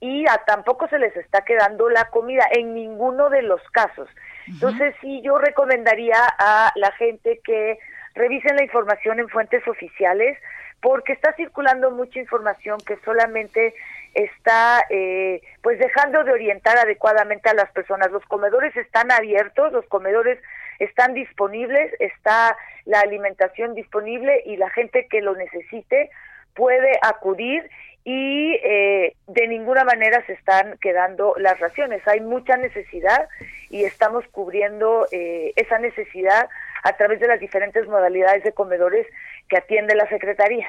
[0.00, 4.08] y a, tampoco se les está quedando la comida en ninguno de los casos.
[4.48, 7.78] Entonces, sí, yo recomendaría a la gente que
[8.14, 10.36] revisen la información en fuentes oficiales
[10.80, 13.74] porque está circulando mucha información que solamente
[14.14, 18.10] está eh, pues dejando de orientar adecuadamente a las personas.
[18.10, 20.38] Los comedores están abiertos, los comedores
[20.78, 26.10] están disponibles, está la alimentación disponible y la gente que lo necesite
[26.54, 27.68] puede acudir
[28.04, 32.06] y eh, de ninguna manera se están quedando las raciones.
[32.08, 33.28] Hay mucha necesidad
[33.70, 36.48] y estamos cubriendo eh, esa necesidad
[36.82, 39.06] a través de las diferentes modalidades de comedores
[39.52, 40.66] que atiende la Secretaría.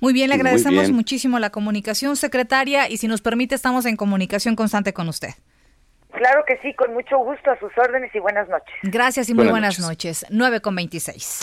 [0.00, 4.54] Muy bien, le agradecemos muchísimo la comunicación, secretaria, y si nos permite, estamos en comunicación
[4.54, 5.30] constante con usted.
[6.12, 8.74] Claro que sí, con mucho gusto, a sus órdenes y buenas noches.
[8.82, 10.26] Gracias y muy buenas, noches.
[10.28, 11.40] 9 con 26.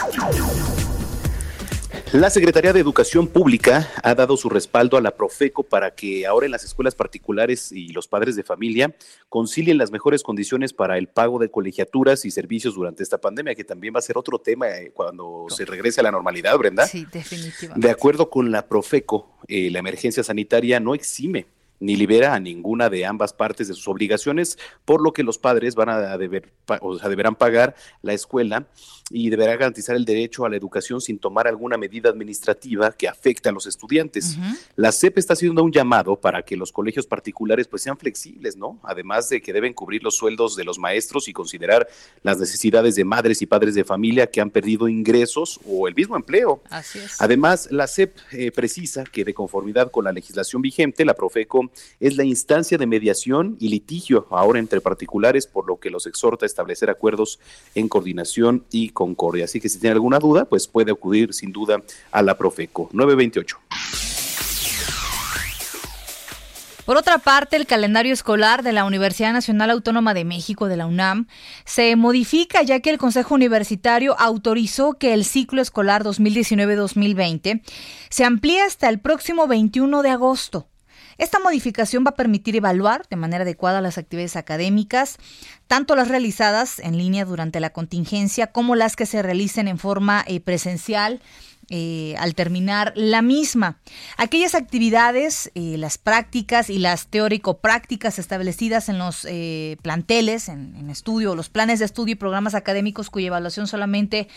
[2.15, 6.45] La Secretaría de Educación Pública ha dado su respaldo a la Profeco para que ahora
[6.45, 8.95] en las escuelas particulares y los padres de familia
[9.27, 13.65] concilien las mejores condiciones para el pago de colegiaturas y servicios durante esta pandemia, que
[13.65, 16.87] también va a ser otro tema eh, cuando se regrese a la normalidad, Brenda.
[16.87, 17.85] Sí, definitivamente.
[17.85, 21.47] De acuerdo con la Profeco, eh, la emergencia sanitaria no exime
[21.79, 25.75] ni libera a ninguna de ambas partes de sus obligaciones, por lo que los padres
[25.75, 28.67] van a deber, o sea, deberán pagar la escuela
[29.11, 33.49] y deberá garantizar el derecho a la educación sin tomar alguna medida administrativa que afecte
[33.49, 34.37] a los estudiantes.
[34.75, 38.79] La CEP está haciendo un llamado para que los colegios particulares pues sean flexibles, ¿no?
[38.83, 41.87] Además de que deben cubrir los sueldos de los maestros y considerar
[42.23, 46.15] las necesidades de madres y padres de familia que han perdido ingresos o el mismo
[46.15, 46.61] empleo.
[46.69, 47.21] Así es.
[47.21, 51.64] Además, la CEP eh, precisa que de conformidad con la legislación vigente, la Profeco
[51.99, 56.45] es la instancia de mediación y litigio ahora entre particulares, por lo que los exhorta
[56.45, 57.39] a establecer acuerdos
[57.73, 59.45] en coordinación y concordia.
[59.45, 63.59] Así que si tiene alguna duda, pues puede acudir sin duda a la Profeco 928.
[66.85, 70.85] Por otra parte, el calendario escolar de la Universidad Nacional Autónoma de México, de la
[70.85, 71.27] UNAM,
[71.65, 77.63] se modifica ya que el Consejo Universitario autorizó que el ciclo escolar 2019-2020
[78.09, 80.67] se amplíe hasta el próximo 21 de agosto.
[81.17, 85.17] Esta modificación va a permitir evaluar de manera adecuada las actividades académicas,
[85.67, 90.23] tanto las realizadas en línea durante la contingencia como las que se realicen en forma
[90.27, 91.21] eh, presencial
[91.69, 93.79] eh, al terminar la misma.
[94.17, 99.25] Aquellas actividades, eh, las prácticas y las teórico-prácticas establecidas en los
[99.81, 104.27] planteles, en, en, estudio, los planes de estudio y programas académicos cuya evaluación solamente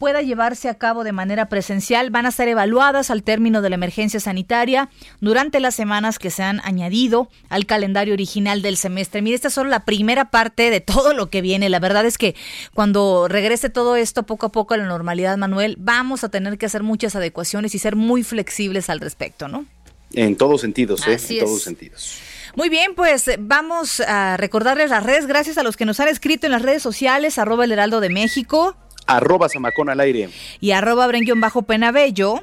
[0.00, 3.74] pueda llevarse a cabo de manera presencial van a ser evaluadas al término de la
[3.74, 4.88] emergencia sanitaria
[5.20, 9.20] durante las semanas que se han añadido al calendario original del semestre.
[9.20, 11.68] Mire, esta es solo la primera parte de todo lo que viene.
[11.68, 12.34] La verdad es que
[12.72, 16.64] cuando regrese todo esto poco a poco a la normalidad, Manuel, vamos a tener que
[16.64, 19.66] hacer muchas adecuaciones y ser muy flexibles al respecto, ¿no?
[20.14, 21.16] En todos sentidos, ¿eh?
[21.16, 21.64] Así en todos es.
[21.64, 22.18] sentidos.
[22.56, 25.26] Muy bien, pues vamos a recordarles las redes.
[25.26, 28.08] Gracias a los que nos han escrito en las redes sociales, arroba el heraldo de
[28.08, 28.76] México
[29.16, 30.28] Arroba Samacón al aire.
[30.60, 32.40] y arroba brenguión bajo penabello.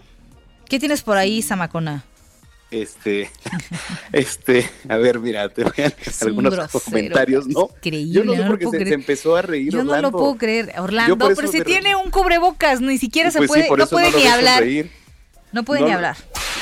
[0.70, 2.04] ¿Qué tienes por ahí, Samacona?
[2.70, 3.30] Este,
[4.12, 7.70] este, a ver, mira, te voy a un algunos grosero, comentarios, ¿no?
[7.78, 10.12] increíble, Yo no sé no por qué se, empezó a reír Yo no Orlando.
[10.12, 13.70] lo puedo creer, Orlando, pero eso si tiene un cubrebocas, ni siquiera se Pues puede,
[13.70, 14.64] no puede ni hablar.
[14.64, 14.92] reír.
[15.54, 16.18] No puede No ni hablar.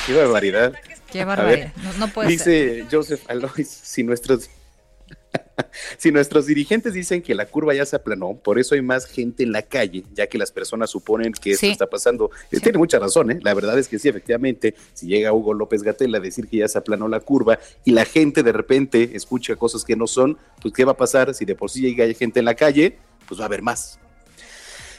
[0.05, 0.73] Qué barbaridad.
[1.11, 1.73] Qué barbaridad.
[1.75, 2.75] ver, No, no puede ser.
[2.83, 4.47] Dice Joseph Alois, si nuestros
[5.97, 9.43] si nuestros dirigentes dicen que la curva ya se aplanó, por eso hay más gente
[9.43, 11.71] en la calle, ya que las personas suponen que esto Sí.
[11.71, 12.29] está pasando.
[12.51, 13.39] Eh, Tiene mucha razón, ¿eh?
[13.41, 16.67] La verdad es que sí, efectivamente, si llega Hugo López Gatel a decir que ya
[16.67, 20.73] se aplanó la curva y la gente de repente escucha cosas que no son, pues
[20.73, 21.33] ¿qué va a pasar?
[21.33, 22.97] Si de por sí llega gente en la calle,
[23.27, 23.99] pues va a haber más.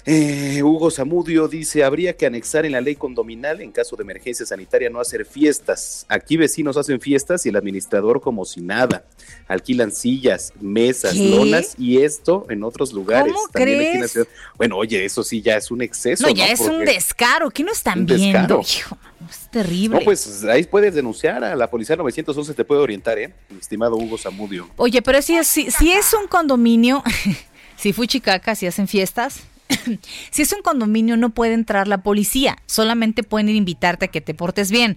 [0.09, 4.47] Eh, Hugo Zamudio dice, habría que anexar en la ley condominal en caso de emergencia
[4.47, 6.07] sanitaria no hacer fiestas.
[6.09, 9.05] Aquí vecinos hacen fiestas y el administrador como si nada.
[9.49, 11.29] Alquilan sillas, mesas, ¿Qué?
[11.29, 13.33] lonas y esto en otros lugares.
[13.33, 14.13] ¿Cómo También aquí en la crees?
[14.13, 14.29] ciudad.
[14.57, 16.25] Bueno, oye, eso sí ya es un exceso.
[16.25, 17.51] No, ya es un descaro.
[17.51, 18.59] ¿Qué no están Un viendo?
[18.59, 18.61] descaro.
[18.61, 19.99] Hijo, es terrible.
[19.99, 23.33] No, pues ahí puedes denunciar a la policía 911, te puede orientar, ¿eh?
[23.51, 24.69] Mi estimado Hugo Zamudio.
[24.77, 27.03] Oye, pero si es, si, si es un condominio,
[27.77, 29.41] si fuchicaca, si hacen fiestas,
[30.31, 34.35] si es un condominio no puede entrar la policía, solamente pueden invitarte a que te
[34.35, 34.97] portes bien.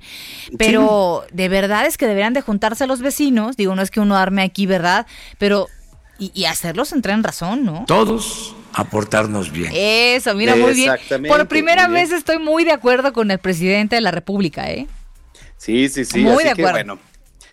[0.58, 4.18] Pero de verdad es que deberían de juntarse los vecinos, digo, no es que uno
[4.18, 5.08] arme aquí, ¿verdad?
[5.38, 5.68] Pero,
[6.18, 7.86] y, y hacerlos entrar en razón, ¿no?
[7.88, 9.72] Todos aportarnos bien.
[9.74, 10.92] Eso, mira, muy bien.
[10.92, 12.02] Exactamente, Por primera bien.
[12.02, 14.88] vez estoy muy de acuerdo con el presidente de la República, ¿eh?
[15.58, 16.20] Sí, sí, sí.
[16.20, 16.72] Muy así de que acuerdo.
[16.72, 17.00] bueno.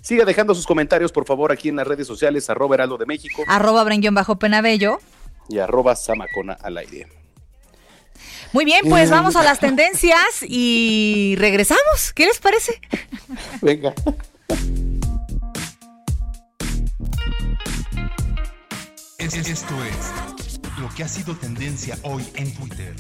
[0.03, 3.43] Siga dejando sus comentarios, por favor, aquí en las redes sociales, arroba Heraldo de México.
[3.49, 5.01] Arroba bajo Penabello.
[5.49, 7.09] Y arroba Samacona al aire.
[8.53, 12.13] Muy bien, pues vamos a las tendencias y regresamos.
[12.15, 12.81] ¿Qué les parece?
[13.61, 13.93] Venga.
[19.19, 22.95] Esto es lo que ha sido tendencia hoy en Twitter.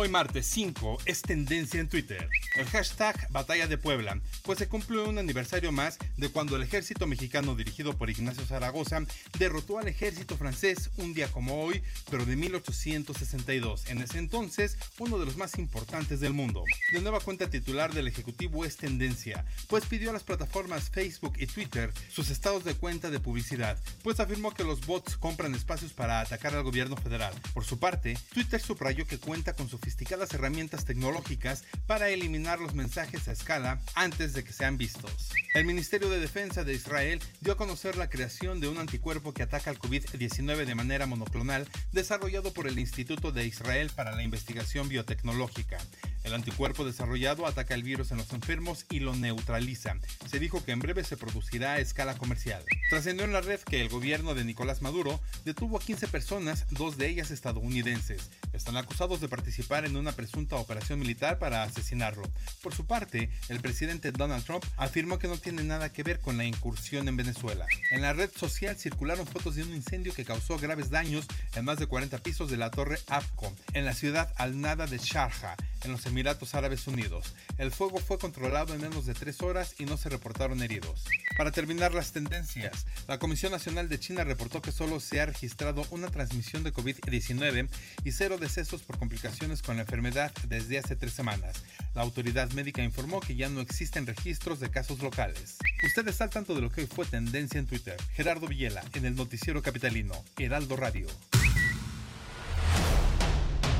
[0.00, 2.28] Hoy martes 5 es tendencia en Twitter.
[2.54, 7.08] El hashtag Batalla de Puebla, pues se cumplió un aniversario más de cuando el ejército
[7.08, 9.00] mexicano dirigido por Ignacio Zaragoza
[9.40, 11.82] derrotó al ejército francés un día como hoy,
[12.12, 16.62] pero de 1862, en ese entonces uno de los más importantes del mundo.
[16.92, 21.46] De nueva cuenta titular del Ejecutivo es tendencia, pues pidió a las plataformas Facebook y
[21.46, 26.20] Twitter sus estados de cuenta de publicidad, pues afirmó que los bots compran espacios para
[26.20, 27.34] atacar al gobierno federal.
[27.52, 32.74] Por su parte, Twitter subrayó que cuenta con su sofisticadas herramientas tecnológicas para eliminar los
[32.74, 35.30] mensajes a escala antes de que sean vistos.
[35.54, 39.42] El Ministerio de Defensa de Israel dio a conocer la creación de un anticuerpo que
[39.42, 44.90] ataca al COVID-19 de manera monoclonal desarrollado por el Instituto de Israel para la Investigación
[44.90, 45.78] Biotecnológica.
[46.22, 49.96] El anticuerpo desarrollado ataca el virus en los enfermos y lo neutraliza.
[50.26, 52.62] Se dijo que en breve se producirá a escala comercial.
[52.90, 56.98] Trascendió en la red que el gobierno de Nicolás Maduro detuvo a 15 personas, dos
[56.98, 58.28] de ellas estadounidenses.
[58.52, 62.22] Están acusados de participar en una presunta operación militar para asesinarlo.
[62.62, 66.36] Por su parte, el presidente Donald Trump afirmó que no tiene nada que ver con
[66.36, 67.66] la incursión en Venezuela.
[67.90, 71.78] En la red social circularon fotos de un incendio que causó graves daños en más
[71.78, 75.92] de 40 pisos de la torre AFCO, en la ciudad al nada de Sharjah, en
[75.92, 77.34] los Emiratos Árabes Unidos.
[77.56, 81.04] El fuego fue controlado en menos de tres horas y no se reportaron heridos.
[81.36, 85.86] Para terminar las tendencias, la Comisión Nacional de China reportó que solo se ha registrado
[85.90, 87.68] una transmisión de COVID-19
[88.04, 91.62] y cero decesos por complicaciones con la enfermedad desde hace tres semanas.
[91.94, 95.56] La autoridad médica informó que ya no existen registros de casos locales.
[95.84, 97.96] Usted está al tanto de lo que fue tendencia en Twitter.
[98.14, 101.06] Gerardo Villela, en el Noticiero Capitalino, Heraldo Radio.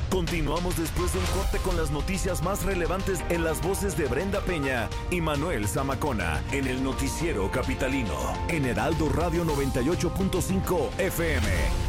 [0.09, 4.41] Continuamos después de un corte con las noticias más relevantes en las voces de Brenda
[4.41, 11.88] Peña y Manuel Zamacona en el Noticiero Capitalino en Heraldo Radio 98.5 FM.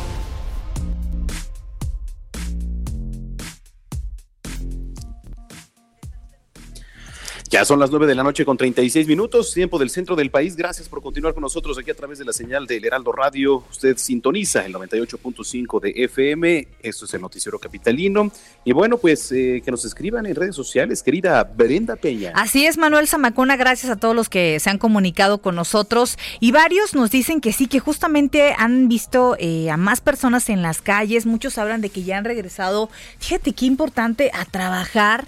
[7.51, 10.55] Ya son las nueve de la noche con 36 minutos, tiempo del centro del país.
[10.55, 13.65] Gracias por continuar con nosotros aquí a través de la señal del Heraldo Radio.
[13.69, 16.67] Usted sintoniza el 98.5 de FM.
[16.81, 18.31] Esto es el Noticiero Capitalino.
[18.63, 22.31] Y bueno, pues eh, que nos escriban en redes sociales, querida Brenda Peña.
[22.35, 23.57] Así es, Manuel Zamacona.
[23.57, 26.17] Gracias a todos los que se han comunicado con nosotros.
[26.39, 30.61] Y varios nos dicen que sí, que justamente han visto eh, a más personas en
[30.61, 31.25] las calles.
[31.25, 32.89] Muchos hablan de que ya han regresado.
[33.19, 35.27] Fíjate qué importante a trabajar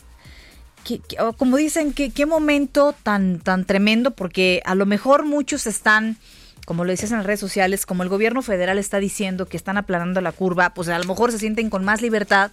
[1.37, 6.17] como dicen, ¿qué, qué momento tan, tan tremendo, porque a lo mejor muchos están
[6.65, 9.77] como lo decías en las redes sociales, como el gobierno federal está diciendo que están
[9.77, 12.51] aplanando la curva, pues a lo mejor se sienten con más libertad,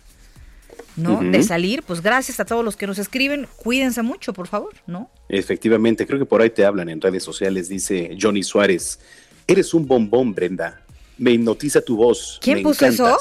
[0.96, 1.20] ¿no?
[1.22, 5.10] De salir, pues gracias a todos los que nos escriben, cuídense mucho, por favor, ¿no?
[5.28, 8.98] Efectivamente, creo que por ahí te hablan en redes sociales, dice Johnny Suárez,
[9.46, 10.82] eres un bombón, Brenda,
[11.16, 12.38] me hipnotiza tu voz.
[12.42, 13.16] ¿Quién puso eso?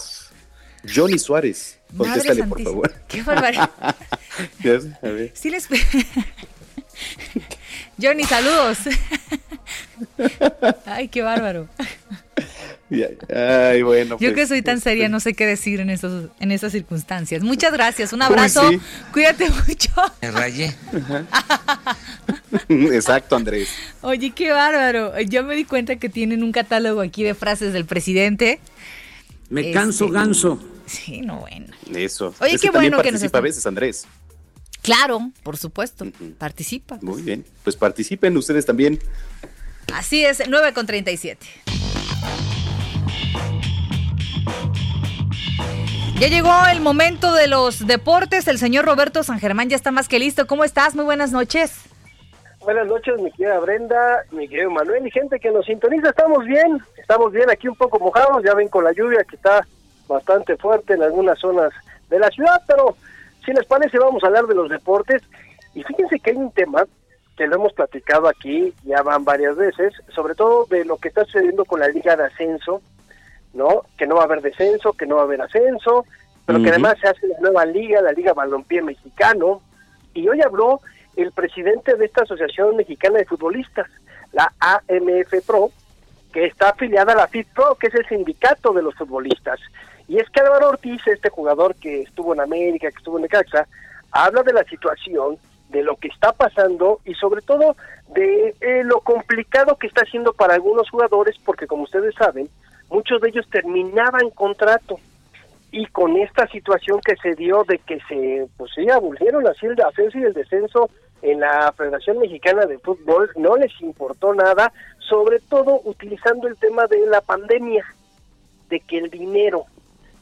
[0.88, 1.79] Johnny Suárez.
[1.96, 2.94] Contéstale, por favor.
[3.08, 3.70] Qué barbaridad.
[5.34, 5.68] sí les...
[8.02, 8.78] Johnny, saludos.
[10.86, 11.68] Ay, qué bárbaro.
[13.34, 16.30] Ay, bueno, Yo que pues, soy tan seria, este no sé qué decir en, estos,
[16.40, 17.44] en estas circunstancias.
[17.44, 18.68] Muchas gracias, un abrazo.
[19.14, 19.92] Cuídate mucho.
[20.22, 20.76] Me rayé.
[22.70, 23.70] Exacto, Andrés.
[24.02, 25.20] Oye, qué bárbaro.
[25.22, 28.60] Yo me di cuenta que tienen un catálogo aquí de frases del presidente.
[29.50, 30.60] Me canso este, ganso.
[30.90, 31.68] Sí, no, bueno.
[31.94, 32.34] Eso.
[32.40, 34.08] Oye, qué bueno que nos participa a veces, Andrés.
[34.82, 36.06] Claro, por supuesto.
[36.38, 36.98] Participa.
[37.02, 37.46] Muy bien.
[37.64, 39.00] Pues participen ustedes también.
[39.94, 41.46] Así es, 9 con 37.
[46.20, 48.48] Ya llegó el momento de los deportes.
[48.48, 50.48] El señor Roberto San Germán ya está más que listo.
[50.48, 50.96] ¿Cómo estás?
[50.96, 51.72] Muy buenas noches.
[52.60, 56.10] Buenas noches, mi querida Brenda, mi querido Manuel y gente que nos sintoniza.
[56.10, 58.44] Estamos bien, estamos bien aquí un poco mojados.
[58.44, 59.66] Ya ven con la lluvia que está
[60.10, 61.72] bastante fuerte en algunas zonas
[62.10, 62.98] de la ciudad, pero
[63.46, 65.22] si les parece vamos a hablar de los deportes
[65.74, 66.84] y fíjense que hay un tema
[67.38, 71.24] que lo hemos platicado aquí, ya van varias veces, sobre todo de lo que está
[71.24, 72.82] sucediendo con la liga de ascenso,
[73.54, 73.84] ¿no?
[73.98, 76.06] Que no va a haber descenso, que no va a haber ascenso,
[76.46, 79.62] pero que además se hace la nueva liga, la Liga Balompié Mexicano,
[80.14, 80.82] y hoy habló
[81.16, 83.88] el presidente de esta Asociación Mexicana de Futbolistas,
[84.34, 85.72] la AMF Pro,
[86.32, 89.60] que está afiliada a la FIFPRO, que es el sindicato de los futbolistas.
[90.10, 93.68] Y es que Álvaro Ortiz, este jugador que estuvo en América, que estuvo en Necaxa,
[94.12, 95.38] habla de la situación,
[95.70, 97.76] de lo que está pasando y sobre todo
[98.08, 102.50] de eh, lo complicado que está siendo para algunos jugadores, porque como ustedes saben,
[102.90, 105.00] muchos de ellos terminaban contrato.
[105.72, 109.80] Y con esta situación que se dio de que se, pues sí, abolieron así el
[109.80, 110.90] ascenso y el descenso
[111.22, 116.88] en la Federación Mexicana de Fútbol, no les importó nada, sobre todo utilizando el tema
[116.88, 117.86] de la pandemia,
[118.70, 119.66] de que el dinero,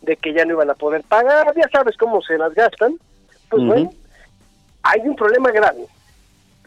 [0.01, 2.95] de que ya no iban a poder pagar, ya sabes cómo se las gastan,
[3.49, 3.91] pues bueno,
[4.83, 5.85] hay un problema grave.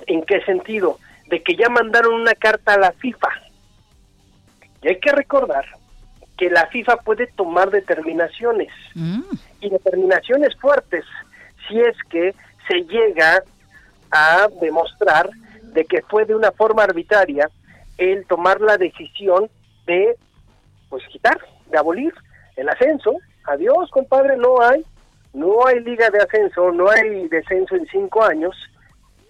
[0.07, 0.99] ¿En qué sentido?
[1.28, 3.28] De que ya mandaron una carta a la FIFA.
[4.83, 5.64] Y hay que recordar
[6.37, 8.72] que la FIFA puede tomar determinaciones
[9.61, 11.05] y determinaciones fuertes
[11.68, 12.35] si es que
[12.66, 13.43] se llega
[14.11, 15.28] a demostrar
[15.62, 17.49] de que fue de una forma arbitraria
[17.99, 19.51] el tomar la decisión
[19.87, 20.16] de
[20.89, 21.39] pues quitar,
[21.70, 22.12] de abolir
[22.61, 23.16] el ascenso.
[23.44, 24.84] Adiós, compadre, no hay,
[25.32, 28.54] no hay liga de ascenso, no hay descenso en cinco años.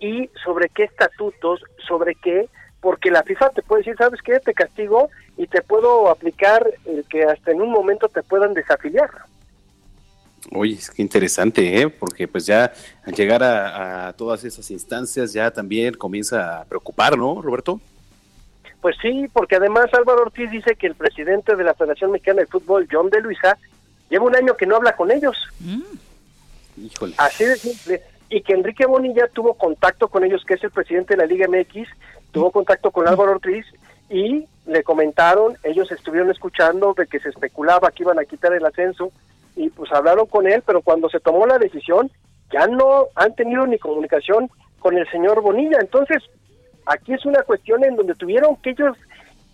[0.00, 1.62] ¿Y sobre qué estatutos?
[1.86, 2.48] ¿Sobre qué?
[2.80, 4.40] Porque la FIFA te puede decir, ¿sabes qué?
[4.40, 9.10] Te castigo y te puedo aplicar el que hasta en un momento te puedan desafiliar.
[10.52, 11.88] Oye, es que interesante, ¿eh?
[11.90, 12.72] porque pues ya
[13.04, 17.78] al llegar a, a, todas esas instancias ya también comienza a preocupar, ¿no, Roberto?
[18.80, 22.46] Pues sí, porque además Álvaro Ortiz dice que el presidente de la Federación Mexicana de
[22.46, 23.58] Fútbol, John de Luisa,
[24.08, 25.36] lleva un año que no habla con ellos.
[25.60, 25.82] Mm.
[26.84, 27.14] Híjole.
[27.18, 28.02] Así de simple.
[28.30, 31.46] Y que Enrique Bonilla tuvo contacto con ellos, que es el presidente de la Liga
[31.48, 31.88] MX,
[32.30, 33.66] tuvo contacto con Álvaro Ortiz
[34.08, 38.64] y le comentaron, ellos estuvieron escuchando de que se especulaba que iban a quitar el
[38.64, 39.10] ascenso
[39.56, 42.10] y pues hablaron con él, pero cuando se tomó la decisión
[42.52, 45.78] ya no han tenido ni comunicación con el señor Bonilla.
[45.80, 46.22] Entonces,
[46.90, 48.96] aquí es una cuestión en donde tuvieron que ellos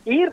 [0.04, 0.32] ir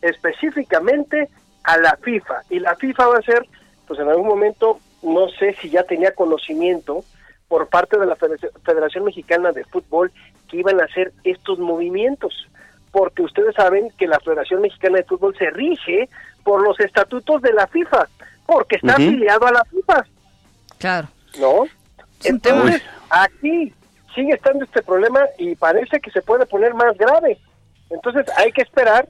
[0.00, 1.28] específicamente
[1.62, 3.46] a la FIFA y la FIFA va a ser,
[3.86, 7.04] pues en algún momento, no sé si ya tenía conocimiento
[7.48, 10.10] por parte de la Federación Mexicana de Fútbol
[10.48, 12.48] que iban a hacer estos movimientos,
[12.92, 16.08] porque ustedes saben que la Federación Mexicana de Fútbol se rige
[16.44, 18.08] por los estatutos de la FIFA,
[18.46, 19.08] porque está uh -huh.
[19.08, 20.06] afiliado a la FIFA.
[20.78, 21.08] Claro.
[21.38, 21.64] ¿No?
[22.24, 23.72] Entonces, aquí
[24.18, 27.38] sigue estando este problema y parece que se puede poner más grave.
[27.88, 29.08] Entonces, hay que esperar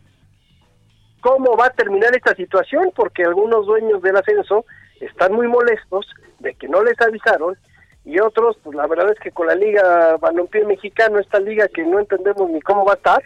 [1.21, 4.67] cómo va a terminar esta situación, porque algunos dueños del ascenso
[5.01, 6.07] están muy molestos
[6.41, 7.57] de que no les avisaron
[8.05, 11.85] y otros, pues la verdad es que con la Liga Balompié Mexicano, esta liga que
[11.85, 13.23] no entendemos ni cómo va a estar,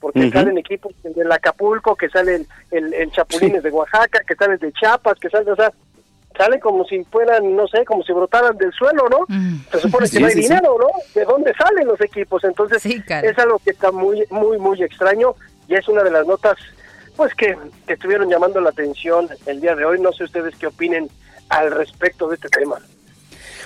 [0.00, 0.32] porque uh -huh.
[0.32, 3.68] salen equipos del Acapulco, que salen el, el Chapulines sí.
[3.68, 5.72] de Oaxaca, que salen de Chiapas, que salen, o sea,
[6.36, 9.20] salen como si fueran, no sé, como si brotaran del suelo, ¿no?
[9.28, 9.64] Mm.
[9.70, 10.88] Se supone sí, que no hay sí, dinero, ¿no?
[11.14, 12.44] ¿De dónde salen los equipos?
[12.44, 15.34] Entonces, es algo que está muy, muy, muy extraño
[15.68, 16.56] y es una de las notas,
[17.16, 17.56] pues, que,
[17.86, 20.00] que estuvieron llamando la atención el día de hoy.
[20.00, 21.08] No sé ustedes qué opinen
[21.48, 22.78] al respecto de este tema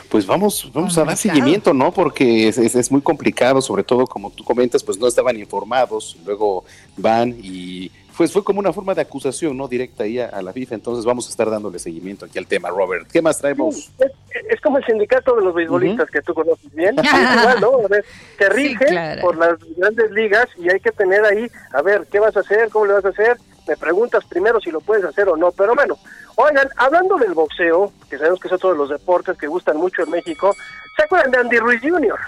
[0.08, 1.92] pues vamos, vamos a dar seguimiento, ¿no?
[1.92, 6.16] Porque es, es, es, muy complicado, sobre todo como tú comentas, pues no estaban informados,
[6.24, 6.64] luego
[6.96, 9.68] van y pues fue como una forma de acusación, ¿no?
[9.68, 12.70] Directa ahí a, a la FIFA, entonces vamos a estar dándole seguimiento aquí al tema,
[12.70, 13.08] Robert.
[13.10, 13.74] ¿Qué más traemos?
[13.74, 14.12] Sí, es,
[14.50, 16.12] es, como el sindicato de los beisbolistas uh -huh.
[16.12, 17.84] que tú conoces bien, igual, ¿no?
[17.84, 18.04] A ver,
[18.38, 19.20] te rige sí, claro.
[19.20, 22.70] por las grandes ligas y hay que tener ahí, a ver, ¿qué vas a hacer?
[22.70, 23.36] ¿Cómo le vas a hacer?
[23.68, 25.98] Me preguntas primero si lo puedes hacer o no, pero bueno,
[26.38, 30.02] Oigan, hablando del boxeo, que sabemos que es otro de los deportes que gustan mucho
[30.02, 30.54] en México,
[30.94, 32.18] ¿se acuerdan de Andy Ruiz Jr.?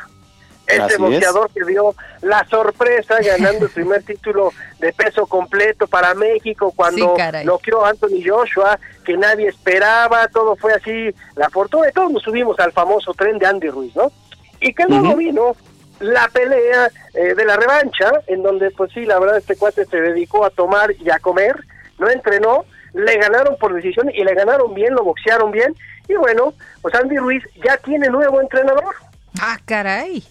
[0.68, 1.54] Este Así boxeador es.
[1.54, 7.22] que dio la sorpresa ganando el primer título de peso completo para México cuando sí,
[7.46, 12.22] noqueó a Anthony Joshua, que nadie esperaba, todo fue así, la fortuna, y todos nos
[12.22, 14.12] subimos al famoso tren de Andy Ruiz, ¿no?
[14.60, 15.16] Y que luego uh -huh.
[15.16, 15.56] vino
[16.00, 20.00] la pelea eh, de la revancha, en donde pues sí, la verdad este cuate se
[20.00, 21.56] dedicó a tomar y a comer,
[21.98, 25.74] no entrenó, le ganaron por decisión y le ganaron bien, lo boxearon bien.
[26.08, 26.52] Y bueno,
[26.82, 28.94] pues Andy Ruiz ya tiene nuevo entrenador.
[29.40, 30.22] Ah, caray.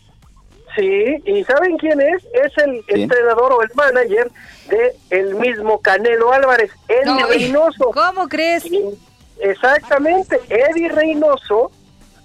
[0.78, 2.24] Sí, ¿y saben quién es?
[2.34, 4.30] Es el entrenador o el manager
[4.70, 7.92] de el mismo Canelo Álvarez, Eddie no, Reynoso.
[7.92, 8.64] ¿Cómo crees?
[8.66, 8.84] Y
[9.40, 11.72] exactamente, Eddie Reynoso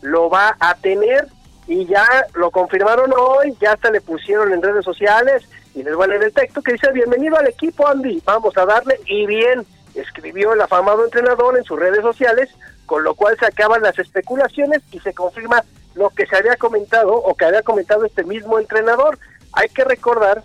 [0.02, 1.28] lo va a tener
[1.66, 6.04] y ya lo confirmaron hoy, ya hasta le pusieron en redes sociales y les voy
[6.04, 9.64] a leer el texto que dice, bienvenido al equipo Andy, vamos a darle y bien
[9.94, 12.50] escribió el afamado entrenador en sus redes sociales,
[12.84, 15.64] con lo cual se acaban las especulaciones y se confirma
[15.94, 19.18] lo que se había comentado o que había comentado este mismo entrenador.
[19.52, 20.42] Hay que recordar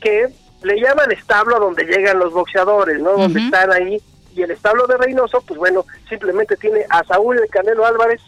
[0.00, 0.28] que
[0.62, 3.10] le llaman establo donde llegan los boxeadores, ¿no?
[3.10, 3.22] Uh -huh.
[3.22, 4.02] Donde están ahí.
[4.34, 8.20] Y el establo de Reynoso, pues bueno, simplemente tiene a Saúl el Canelo Álvarez,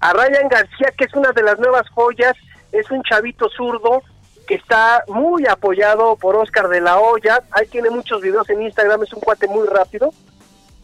[0.00, 2.36] a Ryan García, que es una de las nuevas joyas,
[2.72, 4.02] es un chavito zurdo
[4.46, 7.42] que está muy apoyado por Oscar de la Hoya.
[7.50, 10.10] Ahí tiene muchos videos en Instagram, es un cuate muy rápido.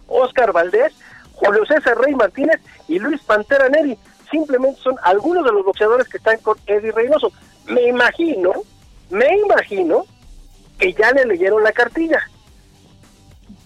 [0.08, 0.94] Oscar Valdés,
[1.34, 3.98] Julio César Rey Martínez y Luis Pantera Neri.
[4.30, 7.32] Simplemente son algunos de los boxeadores que están con Eddie Reynoso.
[7.66, 8.52] Me imagino,
[9.10, 10.04] me imagino
[10.78, 12.20] que ya le leyeron la cartilla.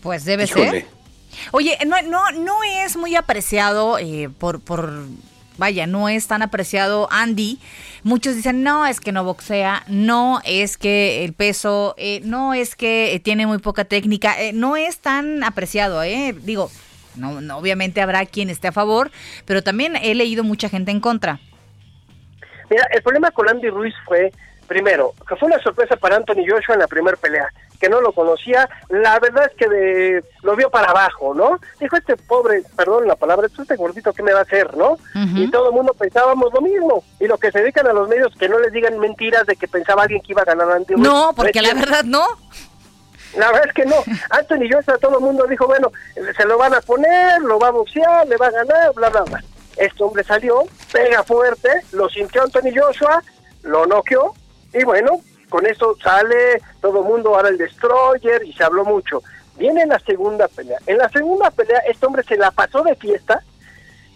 [0.03, 0.87] Pues debe ser.
[1.53, 5.07] Oye, no, no, no es muy apreciado eh, por, por,
[5.57, 7.59] vaya, no es tan apreciado Andy.
[8.03, 12.77] Muchos dicen, no, es que no boxea, no, es que el peso, eh, no, es
[12.77, 16.35] que tiene muy poca técnica, eh, no es tan apreciado, ¿eh?
[16.43, 16.71] Digo,
[17.17, 19.11] no, no, obviamente habrá quien esté a favor,
[19.45, 21.41] pero también he leído mucha gente en contra.
[22.71, 24.33] Mira, el problema con Andy Ruiz fue,
[24.67, 27.49] primero, que fue una sorpresa para Anthony Joshua en la primera pelea
[27.85, 31.61] que no lo conocía, la verdad es que de, lo vio para abajo, ¿no?
[31.79, 34.97] Dijo, este pobre, perdón la palabra, este gordito, ¿qué me va a hacer, no?
[35.15, 37.05] Y todo el mundo pensábamos lo mismo.
[37.21, 39.69] Y lo que se dedican a los medios, que no les digan mentiras de que
[39.69, 42.25] pensaba alguien que iba a ganar Andy No, porque la verdad no.
[43.37, 43.97] La verdad es que no.
[44.31, 45.93] Anthony Joshua, todo el mundo dijo, bueno,
[46.37, 49.23] se lo van a poner, lo va a boxear, le va a ganar, bla, bla,
[49.23, 49.45] bla.
[49.77, 50.63] Este hombre salió,
[50.93, 53.23] pega fuerte, lo sintió Anthony Joshua,
[53.63, 54.35] lo noqueó,
[54.73, 59.23] y bueno, con eso sale todo el mundo ahora el destroyer y se habló mucho.
[59.57, 60.79] Viene la segunda pelea.
[60.87, 63.43] En la segunda pelea este hombre se la pasó de fiesta,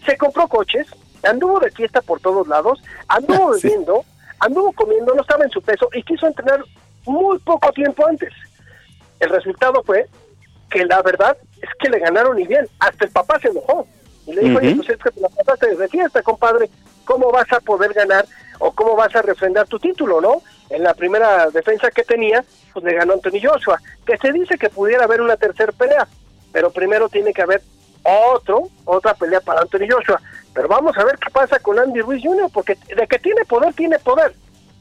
[0.05, 0.87] se compró coches,
[1.23, 4.03] anduvo de fiesta por todos lados, anduvo bebiendo,
[4.39, 6.63] anduvo comiendo, no estaba en su peso y quiso entrenar
[7.05, 8.33] muy poco tiempo antes.
[9.19, 10.07] El resultado fue
[10.69, 12.67] que la verdad es que le ganaron y bien.
[12.79, 13.87] Hasta el papá se enojó.
[14.25, 16.69] Y le dijo, oye, pues es que te la pasaste de fiesta, compadre.
[17.05, 18.25] ¿Cómo vas a poder ganar
[18.59, 20.41] o cómo vas a refrendar tu título, no?
[20.69, 24.69] En la primera defensa que tenía, pues le ganó Anthony Joshua, que se dice que
[24.69, 26.07] pudiera haber una tercera pelea,
[26.51, 27.63] pero primero tiene que haber
[28.03, 30.21] otro, otra pelea para Anthony Joshua.
[30.53, 33.73] Pero vamos a ver qué pasa con Andy Ruiz Jr., porque de que tiene poder,
[33.73, 34.33] tiene poder.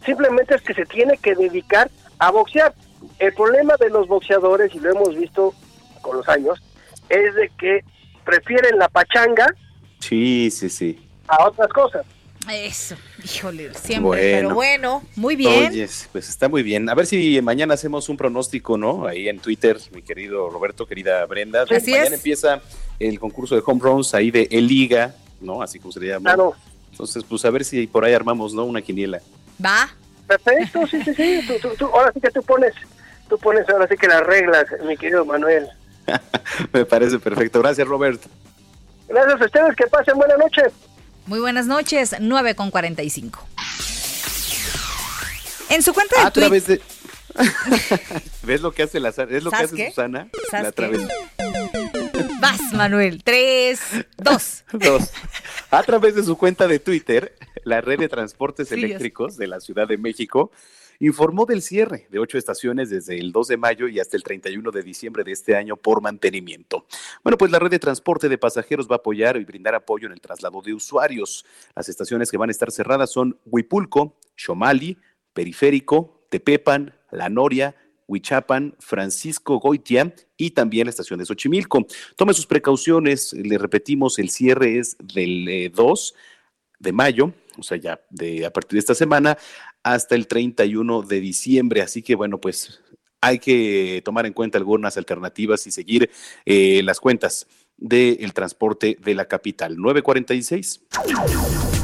[0.05, 2.75] Simplemente es que se tiene que dedicar a boxear.
[3.19, 5.55] El problema de los boxeadores, y lo hemos visto
[6.03, 6.63] con los años,
[7.09, 7.85] es de que
[8.25, 9.55] prefieren la pachanga.
[9.99, 10.99] Sí, sí, sí.
[11.27, 12.07] A otras cosas.
[12.51, 15.71] Eso, híjole, siempre, pero bueno, muy bien.
[15.71, 16.89] Oye, pues está muy bien.
[16.89, 19.07] A ver si mañana hacemos un pronóstico, ¿no?
[19.07, 21.65] Ahí en Twitter, mi querido Roberto, querida Brenda.
[21.65, 22.63] Así mañana empieza
[22.99, 25.61] el concurso de home runs ahí de El Liga, ¿no?
[25.61, 26.33] Así como se le llama.
[26.33, 26.55] Claro.
[26.91, 28.65] Entonces, pues a ver si por ahí armamos, ¿no?
[28.65, 29.21] Una quiniela.
[29.63, 29.91] Va.
[30.29, 31.41] Perfecto, sí, sí, sí.
[31.47, 32.75] Tú, tú, tú, ahora sí que tú pones,
[33.29, 35.67] tú pones ahora sí que las reglas, mi querido Manuel.
[36.73, 37.61] Me parece perfecto.
[37.61, 38.29] Gracias, Roberto.
[39.09, 40.63] Gracias a ustedes, que pasen buena noche.
[41.27, 43.47] Muy buenas noches, 9 con 45.
[45.71, 46.81] En su cuenta de a través de
[48.43, 50.29] ¿Ves lo que hace la ¿Es lo que hace Susana?
[50.53, 51.03] La través...
[52.59, 53.23] Vas, Manuel.
[53.23, 53.81] Tres,
[54.17, 54.65] dos.
[54.73, 55.11] dos.
[55.71, 57.35] A través de su cuenta de Twitter,
[57.65, 60.51] la red de transportes eléctricos de la Ciudad de México
[61.01, 64.73] informó del cierre de ocho estaciones desde el 2 de mayo y hasta el 31
[64.73, 66.87] de diciembre de este año por mantenimiento.
[67.23, 70.13] Bueno, pues la red de transporte de pasajeros va a apoyar y brindar apoyo en
[70.13, 71.45] el traslado de usuarios.
[71.77, 74.99] Las estaciones que van a estar cerradas son Huipulco, Xomali,
[75.33, 77.77] Periférico, Tepepan, La Noria,
[78.09, 81.87] Huichapan, Francisco Goitia y también la estación de Xochimilco.
[82.17, 86.15] Tome sus precauciones, le repetimos, el cierre es del 2
[86.81, 89.37] de mayo, o sea, ya de, a partir de esta semana,
[89.83, 91.83] hasta el 31 de diciembre.
[91.83, 92.81] Así que bueno, pues
[93.21, 96.11] hay que tomar en cuenta algunas alternativas y seguir
[96.45, 97.47] eh, las cuentas
[97.77, 99.77] del transporte de la capital.
[99.77, 101.78] 946.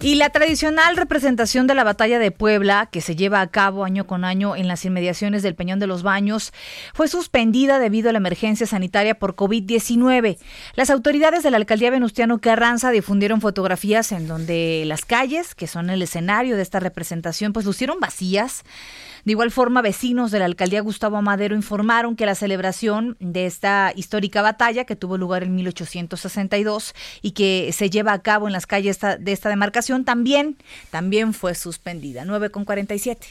[0.00, 4.06] Y la tradicional representación de la batalla de Puebla, que se lleva a cabo año
[4.06, 6.52] con año en las inmediaciones del Peñón de los Baños,
[6.94, 10.38] fue suspendida debido a la emergencia sanitaria por COVID-19.
[10.76, 15.90] Las autoridades de la alcaldía Venustiano Carranza difundieron fotografías en donde las calles, que son
[15.90, 18.62] el escenario de esta representación, pues lucieron vacías.
[19.24, 23.92] De igual forma, vecinos de la alcaldía Gustavo Amadero informaron que la celebración de esta
[23.96, 28.66] histórica batalla que tuvo lugar en 1862 y que se lleva a cabo en las
[28.66, 30.56] calles de esta demarcación también,
[30.90, 32.24] también fue suspendida.
[32.24, 33.26] 9 con 47.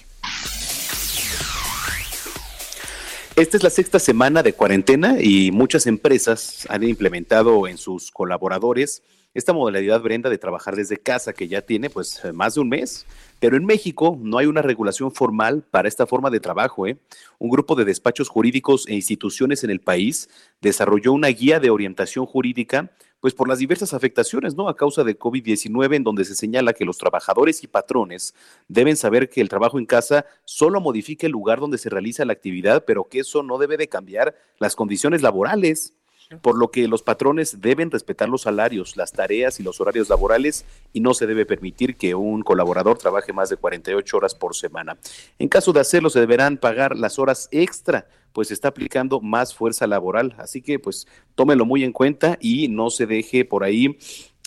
[3.36, 9.04] Esta es la sexta semana de cuarentena y muchas empresas han implementado en sus colaboradores
[9.38, 13.06] esta modalidad, Brenda, de trabajar desde casa que ya tiene pues más de un mes.
[13.40, 16.88] Pero en México no hay una regulación formal para esta forma de trabajo.
[16.88, 16.98] ¿eh?
[17.38, 20.28] Un grupo de despachos jurídicos e instituciones en el país
[20.60, 22.90] desarrolló una guía de orientación jurídica
[23.20, 24.70] pues por las diversas afectaciones, ¿no?
[24.70, 28.34] A causa de COVID-19, en donde se señala que los trabajadores y patrones
[28.68, 32.34] deben saber que el trabajo en casa solo modifica el lugar donde se realiza la
[32.34, 35.94] actividad, pero que eso no debe de cambiar las condiciones laborales.
[36.42, 40.66] Por lo que los patrones deben respetar los salarios, las tareas y los horarios laborales
[40.94, 44.98] y no se debe permitir que un colaborador trabaje más de 48 horas por semana.
[45.40, 48.08] En caso de hacerlo, se deberán pagar las horas extra
[48.38, 50.36] pues se está aplicando más fuerza laboral.
[50.38, 53.98] Así que pues tómelo muy en cuenta y no se deje por ahí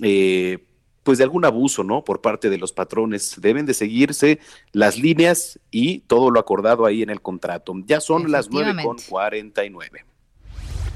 [0.00, 0.64] eh,
[1.02, 2.04] pues de algún abuso, ¿no?
[2.04, 3.40] Por parte de los patrones.
[3.40, 4.38] Deben de seguirse
[4.70, 7.74] las líneas y todo lo acordado ahí en el contrato.
[7.84, 10.04] Ya son las nueve con 49.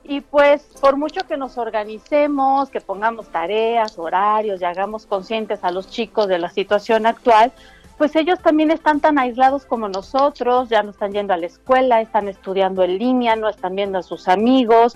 [0.07, 5.71] y pues por mucho que nos organicemos, que pongamos tareas, horarios y hagamos conscientes a
[5.71, 7.51] los chicos de la situación actual,
[7.97, 11.99] pues ellos también están tan aislados como nosotros, ya no están yendo a la escuela,
[11.99, 14.95] están estudiando en línea, no están viendo a sus amigos.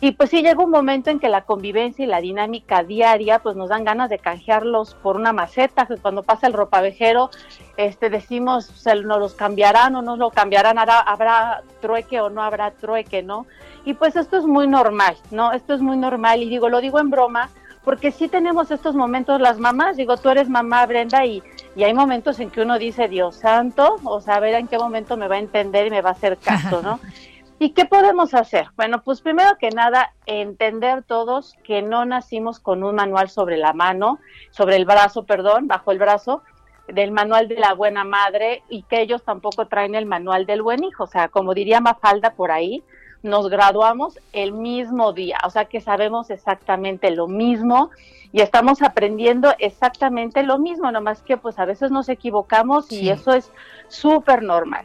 [0.00, 3.56] Y pues sí llega un momento en que la convivencia y la dinámica diaria pues
[3.56, 7.30] nos dan ganas de canjearlos por una maceta, que cuando pasa el ropavejero
[7.76, 12.70] este decimos se nos los cambiarán o no lo cambiarán, habrá, trueque o no habrá
[12.72, 13.46] trueque, ¿no?
[13.84, 15.52] Y pues esto es muy normal, ¿no?
[15.52, 17.50] Esto es muy normal y digo, lo digo en broma,
[17.84, 21.42] porque sí tenemos estos momentos las mamás, digo, tú eres mamá Brenda y,
[21.76, 25.28] y hay momentos en que uno dice, Dios santo, o ver en qué momento me
[25.28, 27.00] va a entender y me va a hacer caso, ¿no?
[27.64, 28.66] ¿Y qué podemos hacer?
[28.76, 33.72] Bueno, pues primero que nada, entender todos que no nacimos con un manual sobre la
[33.72, 34.18] mano,
[34.50, 36.42] sobre el brazo, perdón, bajo el brazo,
[36.88, 40.84] del manual de la buena madre y que ellos tampoco traen el manual del buen
[40.84, 41.04] hijo.
[41.04, 42.84] O sea, como diría Mafalda por ahí,
[43.22, 47.92] nos graduamos el mismo día, o sea que sabemos exactamente lo mismo
[48.30, 53.32] y estamos aprendiendo exactamente lo mismo, nomás que pues a veces nos equivocamos y eso
[53.32, 53.50] es
[53.88, 54.84] súper normal.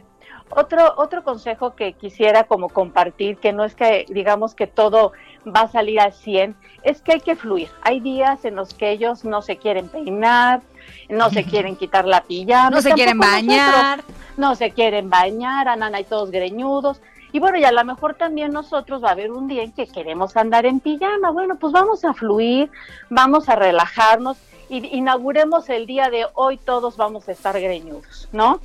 [0.50, 5.12] Otro, otro consejo que quisiera como compartir, que no es que digamos que todo
[5.46, 7.68] va a salir al 100, es que hay que fluir.
[7.82, 10.60] Hay días en los que ellos no se quieren peinar,
[11.08, 14.02] no se quieren quitar la pijama, no se quieren bañar,
[14.36, 17.00] no se quieren bañar, andan ahí todos greñudos.
[17.32, 19.86] Y bueno, y a lo mejor también nosotros va a haber un día en que
[19.86, 21.30] queremos andar en pijama.
[21.30, 22.70] Bueno, pues vamos a fluir,
[23.08, 24.36] vamos a relajarnos
[24.68, 28.60] y inauguremos el día de hoy todos vamos a estar greñudos, ¿no?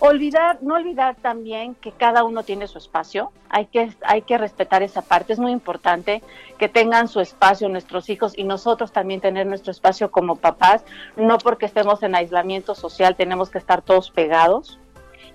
[0.00, 4.82] Olvidar, no olvidar también que cada uno tiene su espacio, hay que, hay que respetar
[4.82, 6.22] esa parte, es muy importante
[6.56, 10.84] que tengan su espacio nuestros hijos y nosotros también tener nuestro espacio como papás,
[11.16, 14.78] no porque estemos en aislamiento social tenemos que estar todos pegados,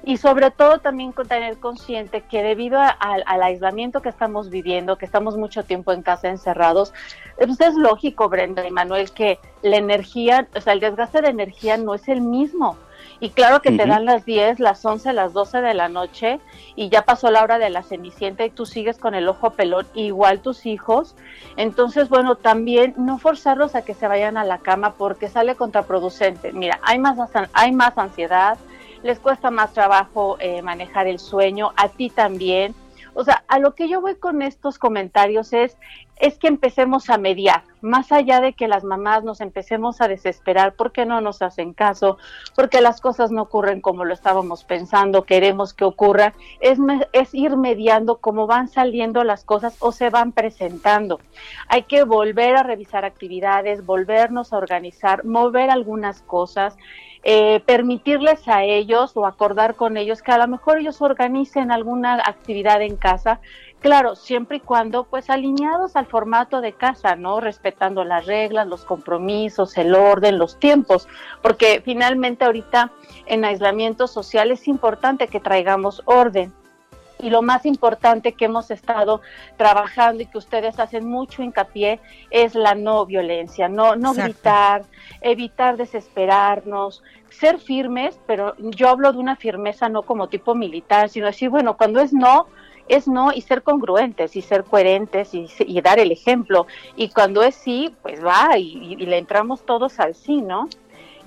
[0.05, 5.37] y sobre todo también tener consciente que debido al aislamiento que estamos viviendo, que estamos
[5.37, 6.93] mucho tiempo en casa encerrados,
[7.37, 11.77] pues es lógico, Brenda y Manuel, que la energía, o sea, el desgaste de energía
[11.77, 12.77] no es el mismo.
[13.23, 16.41] Y claro que te dan las 10, las 11, las 12 de la noche
[16.75, 19.87] y ya pasó la hora de la cenicienta y tú sigues con el ojo pelón,
[19.93, 21.15] igual tus hijos.
[21.55, 26.51] Entonces, bueno, también no forzarlos a que se vayan a la cama porque sale contraproducente.
[26.51, 27.17] Mira, hay más,
[27.53, 28.57] hay más ansiedad,
[29.03, 32.75] les cuesta más trabajo eh, manejar el sueño, a ti también.
[33.13, 35.77] O sea, a lo que yo voy con estos comentarios es,
[36.19, 40.73] es que empecemos a mediar, más allá de que las mamás nos empecemos a desesperar
[40.75, 42.17] porque no nos hacen caso,
[42.55, 46.77] porque las cosas no ocurren como lo estábamos pensando, queremos que ocurran, es,
[47.11, 51.19] es ir mediando cómo van saliendo las cosas o se van presentando.
[51.67, 56.77] Hay que volver a revisar actividades, volvernos a organizar, mover algunas cosas
[57.23, 62.15] eh, permitirles a ellos o acordar con ellos que a lo mejor ellos organicen alguna
[62.15, 63.39] actividad en casa
[63.83, 67.41] Claro, siempre y cuando pues alineados al formato de casa, ¿no?
[67.41, 71.09] Respetando las reglas, los compromisos, el orden, los tiempos,
[71.41, 72.93] porque finalmente ahorita
[73.25, 76.53] en aislamiento social es importante que traigamos orden
[77.23, 79.21] y lo más importante que hemos estado
[79.57, 81.99] trabajando y que ustedes hacen mucho hincapié
[82.29, 84.83] es la no violencia, no, no gritar,
[85.21, 91.27] evitar desesperarnos, ser firmes, pero yo hablo de una firmeza no como tipo militar, sino
[91.27, 92.47] decir, bueno, cuando es no,
[92.89, 96.67] es no y ser congruentes y ser coherentes y, y dar el ejemplo.
[96.97, 100.67] Y cuando es sí, pues va y, y le entramos todos al sí, ¿no?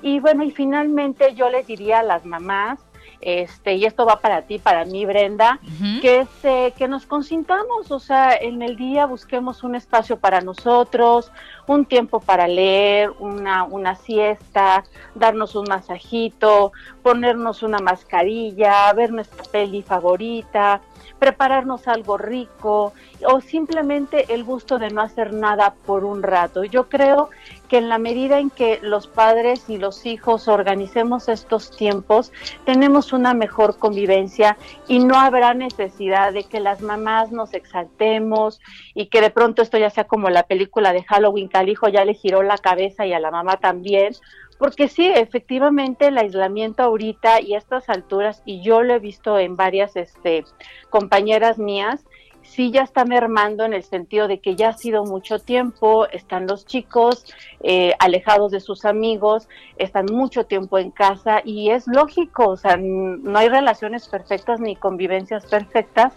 [0.02, 2.78] Y bueno, y finalmente yo les diría a las mamás,
[3.20, 5.58] este, y esto va para ti, para mí, Brenda,
[6.00, 11.32] que, este, que nos consintamos, o sea, en el día busquemos un espacio para nosotros,
[11.66, 19.44] un tiempo para leer, una, una siesta, darnos un masajito, ponernos una mascarilla, ver nuestra
[19.44, 20.80] peli favorita,
[21.18, 22.92] prepararnos algo rico
[23.26, 26.64] o simplemente el gusto de no hacer nada por un rato.
[26.64, 27.30] Yo creo
[27.68, 32.32] que en la medida en que los padres y los hijos organicemos estos tiempos,
[32.64, 34.56] tenemos una mejor convivencia
[34.86, 38.60] y no habrá necesidad de que las mamás nos exaltemos
[38.94, 41.88] y que de pronto esto ya sea como la película de Halloween, que al hijo
[41.88, 44.14] ya le giró la cabeza y a la mamá también,
[44.58, 49.38] porque sí, efectivamente el aislamiento ahorita y a estas alturas, y yo lo he visto
[49.38, 50.44] en varias este,
[50.90, 52.04] compañeras mías,
[52.46, 56.46] sí ya está mermando en el sentido de que ya ha sido mucho tiempo, están
[56.46, 57.26] los chicos
[57.60, 62.76] eh, alejados de sus amigos, están mucho tiempo en casa y es lógico, o sea,
[62.76, 66.14] no hay relaciones perfectas ni convivencias perfectas,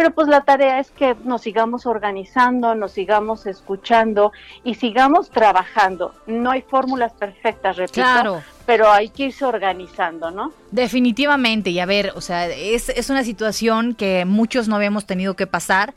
[0.00, 4.32] pero pues la tarea es que nos sigamos organizando, nos sigamos escuchando
[4.64, 6.14] y sigamos trabajando.
[6.26, 8.42] No hay fórmulas perfectas, repito, Claro.
[8.70, 10.52] Pero hay que irse organizando, ¿no?
[10.70, 15.34] Definitivamente, y a ver, o sea, es, es una situación que muchos no habíamos tenido
[15.34, 15.92] que pasar.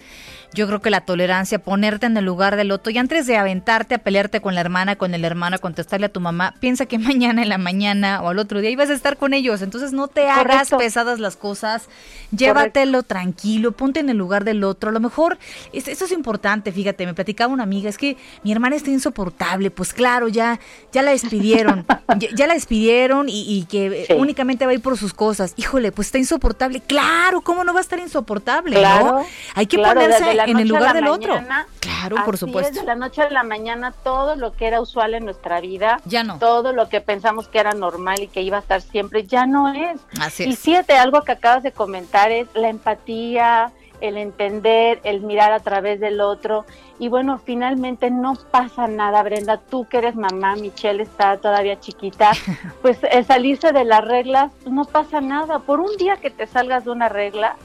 [0.55, 3.95] Yo creo que la tolerancia, ponerte en el lugar del otro y antes de aventarte
[3.95, 6.97] a pelearte con la hermana, con el hermano, a contestarle a tu mamá, piensa que
[6.99, 9.61] mañana en la mañana o al otro día ibas a estar con ellos.
[9.61, 10.77] Entonces no te hagas Correcto.
[10.79, 11.87] pesadas las cosas,
[12.35, 14.89] llévatelo tranquilo, ponte en el lugar del otro.
[14.89, 15.37] A lo mejor,
[15.71, 19.71] es- eso es importante, fíjate, me platicaba una amiga, es que mi hermana está insoportable,
[19.71, 20.59] pues claro, ya,
[20.91, 21.85] ya la despidieron,
[22.19, 24.13] ya, ya la despidieron y, y que Sí.
[24.13, 25.53] únicamente va a ir por sus cosas.
[25.57, 26.81] Híjole, pues está insoportable.
[26.81, 28.77] Claro, ¿cómo no va a estar insoportable?
[28.77, 29.25] Claro, ¿no?
[29.55, 31.39] Hay que claro, ponerse en el lugar del otro.
[31.79, 32.83] Claro, por supuesto.
[32.83, 36.37] la noche a la mañana todo lo que era usual en nuestra vida, Ya no.
[36.39, 39.71] todo lo que pensamos que era normal y que iba a estar siempre, ya no
[39.73, 39.99] es.
[40.19, 40.59] Así y es.
[40.59, 43.71] fíjate, algo que acabas de comentar es la empatía,
[44.03, 46.65] el entender, el mirar a través del otro.
[46.99, 49.57] Y bueno, finalmente no pasa nada, Brenda.
[49.57, 52.31] Tú que eres mamá, Michelle está todavía chiquita,
[52.81, 55.59] pues el salirse de las reglas, no pasa nada.
[55.59, 57.55] Por un día que te salgas de una regla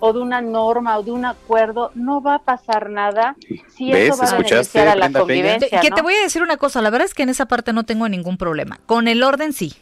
[0.00, 3.36] o de una norma o de un acuerdo, no va a pasar nada
[3.68, 4.10] si ¿Ves?
[4.10, 5.80] eso va a ¿Escuchaste, beneficiar a la Brenda convivencia.
[5.80, 5.96] que ¿no?
[5.96, 8.08] te voy a decir una cosa, la verdad es que en esa parte no tengo
[8.08, 8.80] ningún problema.
[8.86, 9.74] Con el orden sí.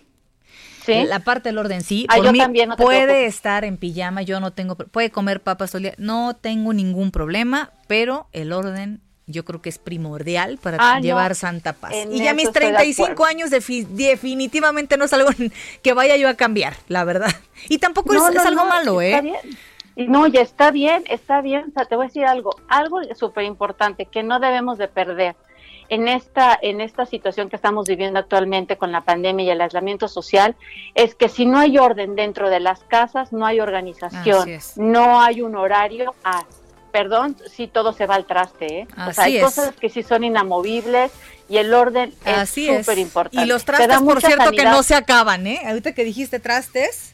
[0.85, 1.05] ¿Sí?
[1.05, 2.07] La parte del orden sí.
[2.09, 5.11] Ah, Por yo mí también, no te puede estar en pijama, yo no tengo, puede
[5.11, 9.69] comer papas todo el día, no tengo ningún problema, pero el orden yo creo que
[9.69, 11.01] es primordial para Ah, no.
[11.03, 11.93] llevar santa paz.
[11.95, 13.25] En Y ya mis estoy de 35 acuerdo.
[13.31, 15.31] años defi- definitivamente no es algo
[15.83, 17.31] que vaya yo a cambiar, la verdad.
[17.69, 19.23] Y tampoco No, es, es algo malo, está ¿eh?
[19.23, 20.11] bien.
[20.11, 21.67] No, ya está bien, está bien.
[21.69, 25.37] O sea, te voy a decir algo, algo súper importante que no debemos de perder
[25.93, 30.09] en esta, en esta situación que estamos viviendo actualmente con la pandemia y el aislamiento
[30.09, 30.57] social,
[30.95, 35.43] es que si no hay orden dentro de las casas, no hay organización, no hay
[35.43, 36.15] un horario.
[36.25, 36.47] Ah,
[36.93, 38.89] perdón, si todo se va al traste, ¿eh?
[39.07, 39.45] o sea, hay es.
[39.45, 41.13] cosas que sí son inamovibles
[41.51, 43.45] y el orden es súper importante.
[43.45, 45.61] Y los trastes, por cierto, que no se acaban, ¿eh?
[45.67, 47.13] Ahorita que dijiste trastes.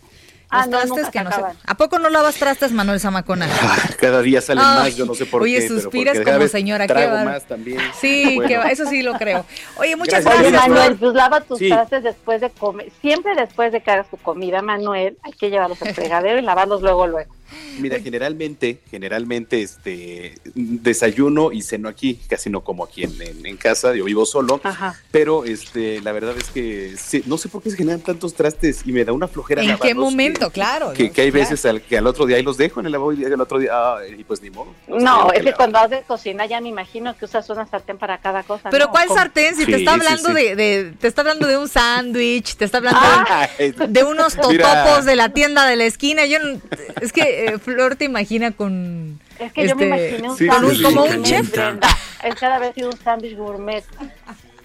[0.50, 1.56] Ah, los no, trastes que no se acaban.
[1.66, 3.46] ¿A poco no lavas trastes, Manuel Zamacona?
[4.00, 5.66] Cada día salen Ay, más, yo no sé por oye, qué.
[5.68, 7.30] pero suspiras porque como cada vez señora, qué Trago bárbaro.
[7.30, 7.78] más también.
[8.00, 8.48] Sí, Bueno.
[8.48, 9.44] que va- eso sí lo creo.
[9.76, 10.42] Oye, muchas Gracias.
[10.42, 10.68] Oye, gracias.
[10.70, 11.68] Manuel, pues lava tus Sí.
[11.68, 12.90] trastes después de comer.
[13.02, 16.80] Siempre después de que hagas tu comida, Manuel, hay que llevarlos al fregadero y lavarlos
[16.82, 17.34] luego, luego.
[17.78, 23.56] Mira, generalmente, generalmente, este, desayuno y ceno aquí, casi no como aquí en, en- en
[23.56, 24.96] casa, yo vivo solo, Ajá.
[25.10, 28.82] pero este, la verdad es que sí, no sé por qué se generan tantos trastes
[28.84, 30.48] y me da una flojera ¿En qué momento?
[30.48, 30.92] que- claro.
[30.92, 31.44] Que, que hay claro.
[31.48, 33.58] veces al, que al otro día ahí los dejo en el lavabo y al otro
[33.58, 34.74] día, ah, y pues ni modo.
[34.88, 38.42] No, es que cuando haces cocina ya me imagino que usas una sartén para cada
[38.42, 38.70] cosa.
[38.70, 38.90] Pero ¿no?
[38.90, 39.54] ¿cuál sartén?
[39.56, 40.34] Si te está hablando sí.
[40.34, 44.84] De, de- te está hablando de un sándwich, te está hablando Ay, de unos Mira.
[44.84, 46.26] totopos de la tienda de la esquina.
[46.26, 46.60] Yo no-
[47.00, 50.46] es que eh, Flor te imagina con Es que yo me este, imaginé un sí,
[50.46, 51.58] sándwich como un chef.
[52.22, 53.84] Es cada vez sido un sándwich gourmet.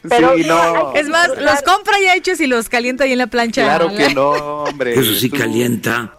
[0.07, 0.93] Pero sí, no.
[0.93, 3.63] Es más, los compra ya hechos y los calienta ahí en la plancha.
[3.63, 4.93] Claro La- que no, hombre.
[4.93, 6.13] Eso sí calienta.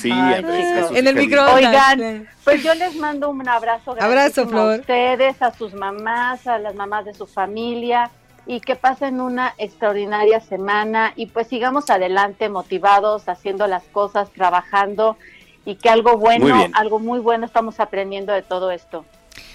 [0.00, 1.56] Sí, en el microondas.
[1.56, 3.96] Oigan, pues yo les mando un abrazo.
[3.98, 4.74] Abrazo, Flor.
[4.74, 8.10] A ustedes, a sus mamás, a las mamás de su familia
[8.46, 15.16] y que pasen una extraordinaria semana y pues sigamos adelante motivados, haciendo las cosas, trabajando
[15.64, 19.04] y que algo bueno, algo muy bueno estamos aprendiendo de todo esto.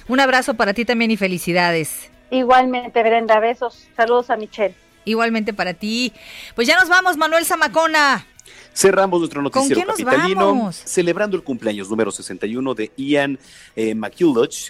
[0.07, 2.10] Un abrazo para ti también y felicidades.
[2.32, 3.88] Igualmente, Brenda, besos.
[3.95, 4.76] Saludos a Michelle.
[5.05, 6.14] Igualmente para ti.
[6.55, 8.26] Pues ya nos vamos, Manuel Zamacona.
[8.74, 13.38] Cerramos nuestro noticiero capitalino celebrando el cumpleaños número 61 de Ian
[13.76, 13.95] eh,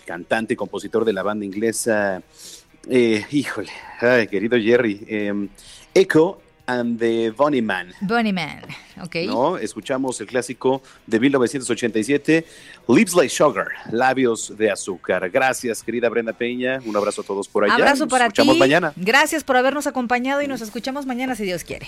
[0.05, 2.21] cantante y compositor de la banda inglesa.
[2.89, 3.69] Eh, híjole,
[3.99, 5.05] ay, querido Jerry.
[5.07, 5.47] Eh,
[5.93, 6.39] Echo
[6.70, 7.93] and the Bunny Man.
[8.01, 8.61] Bunny Man,
[9.01, 9.15] ok.
[9.26, 9.57] ¿No?
[9.57, 12.45] Escuchamos el clásico de 1987,
[12.88, 15.30] Lips Like Sugar, Labios de Azúcar.
[15.30, 16.80] Gracias, querida Brenda Peña.
[16.86, 17.74] Un abrazo a todos por allá.
[17.74, 18.93] Abrazo nos para escuchamos mañana.
[18.95, 21.88] Gracias por habernos acompañado y nos escuchamos mañana si Dios quiere.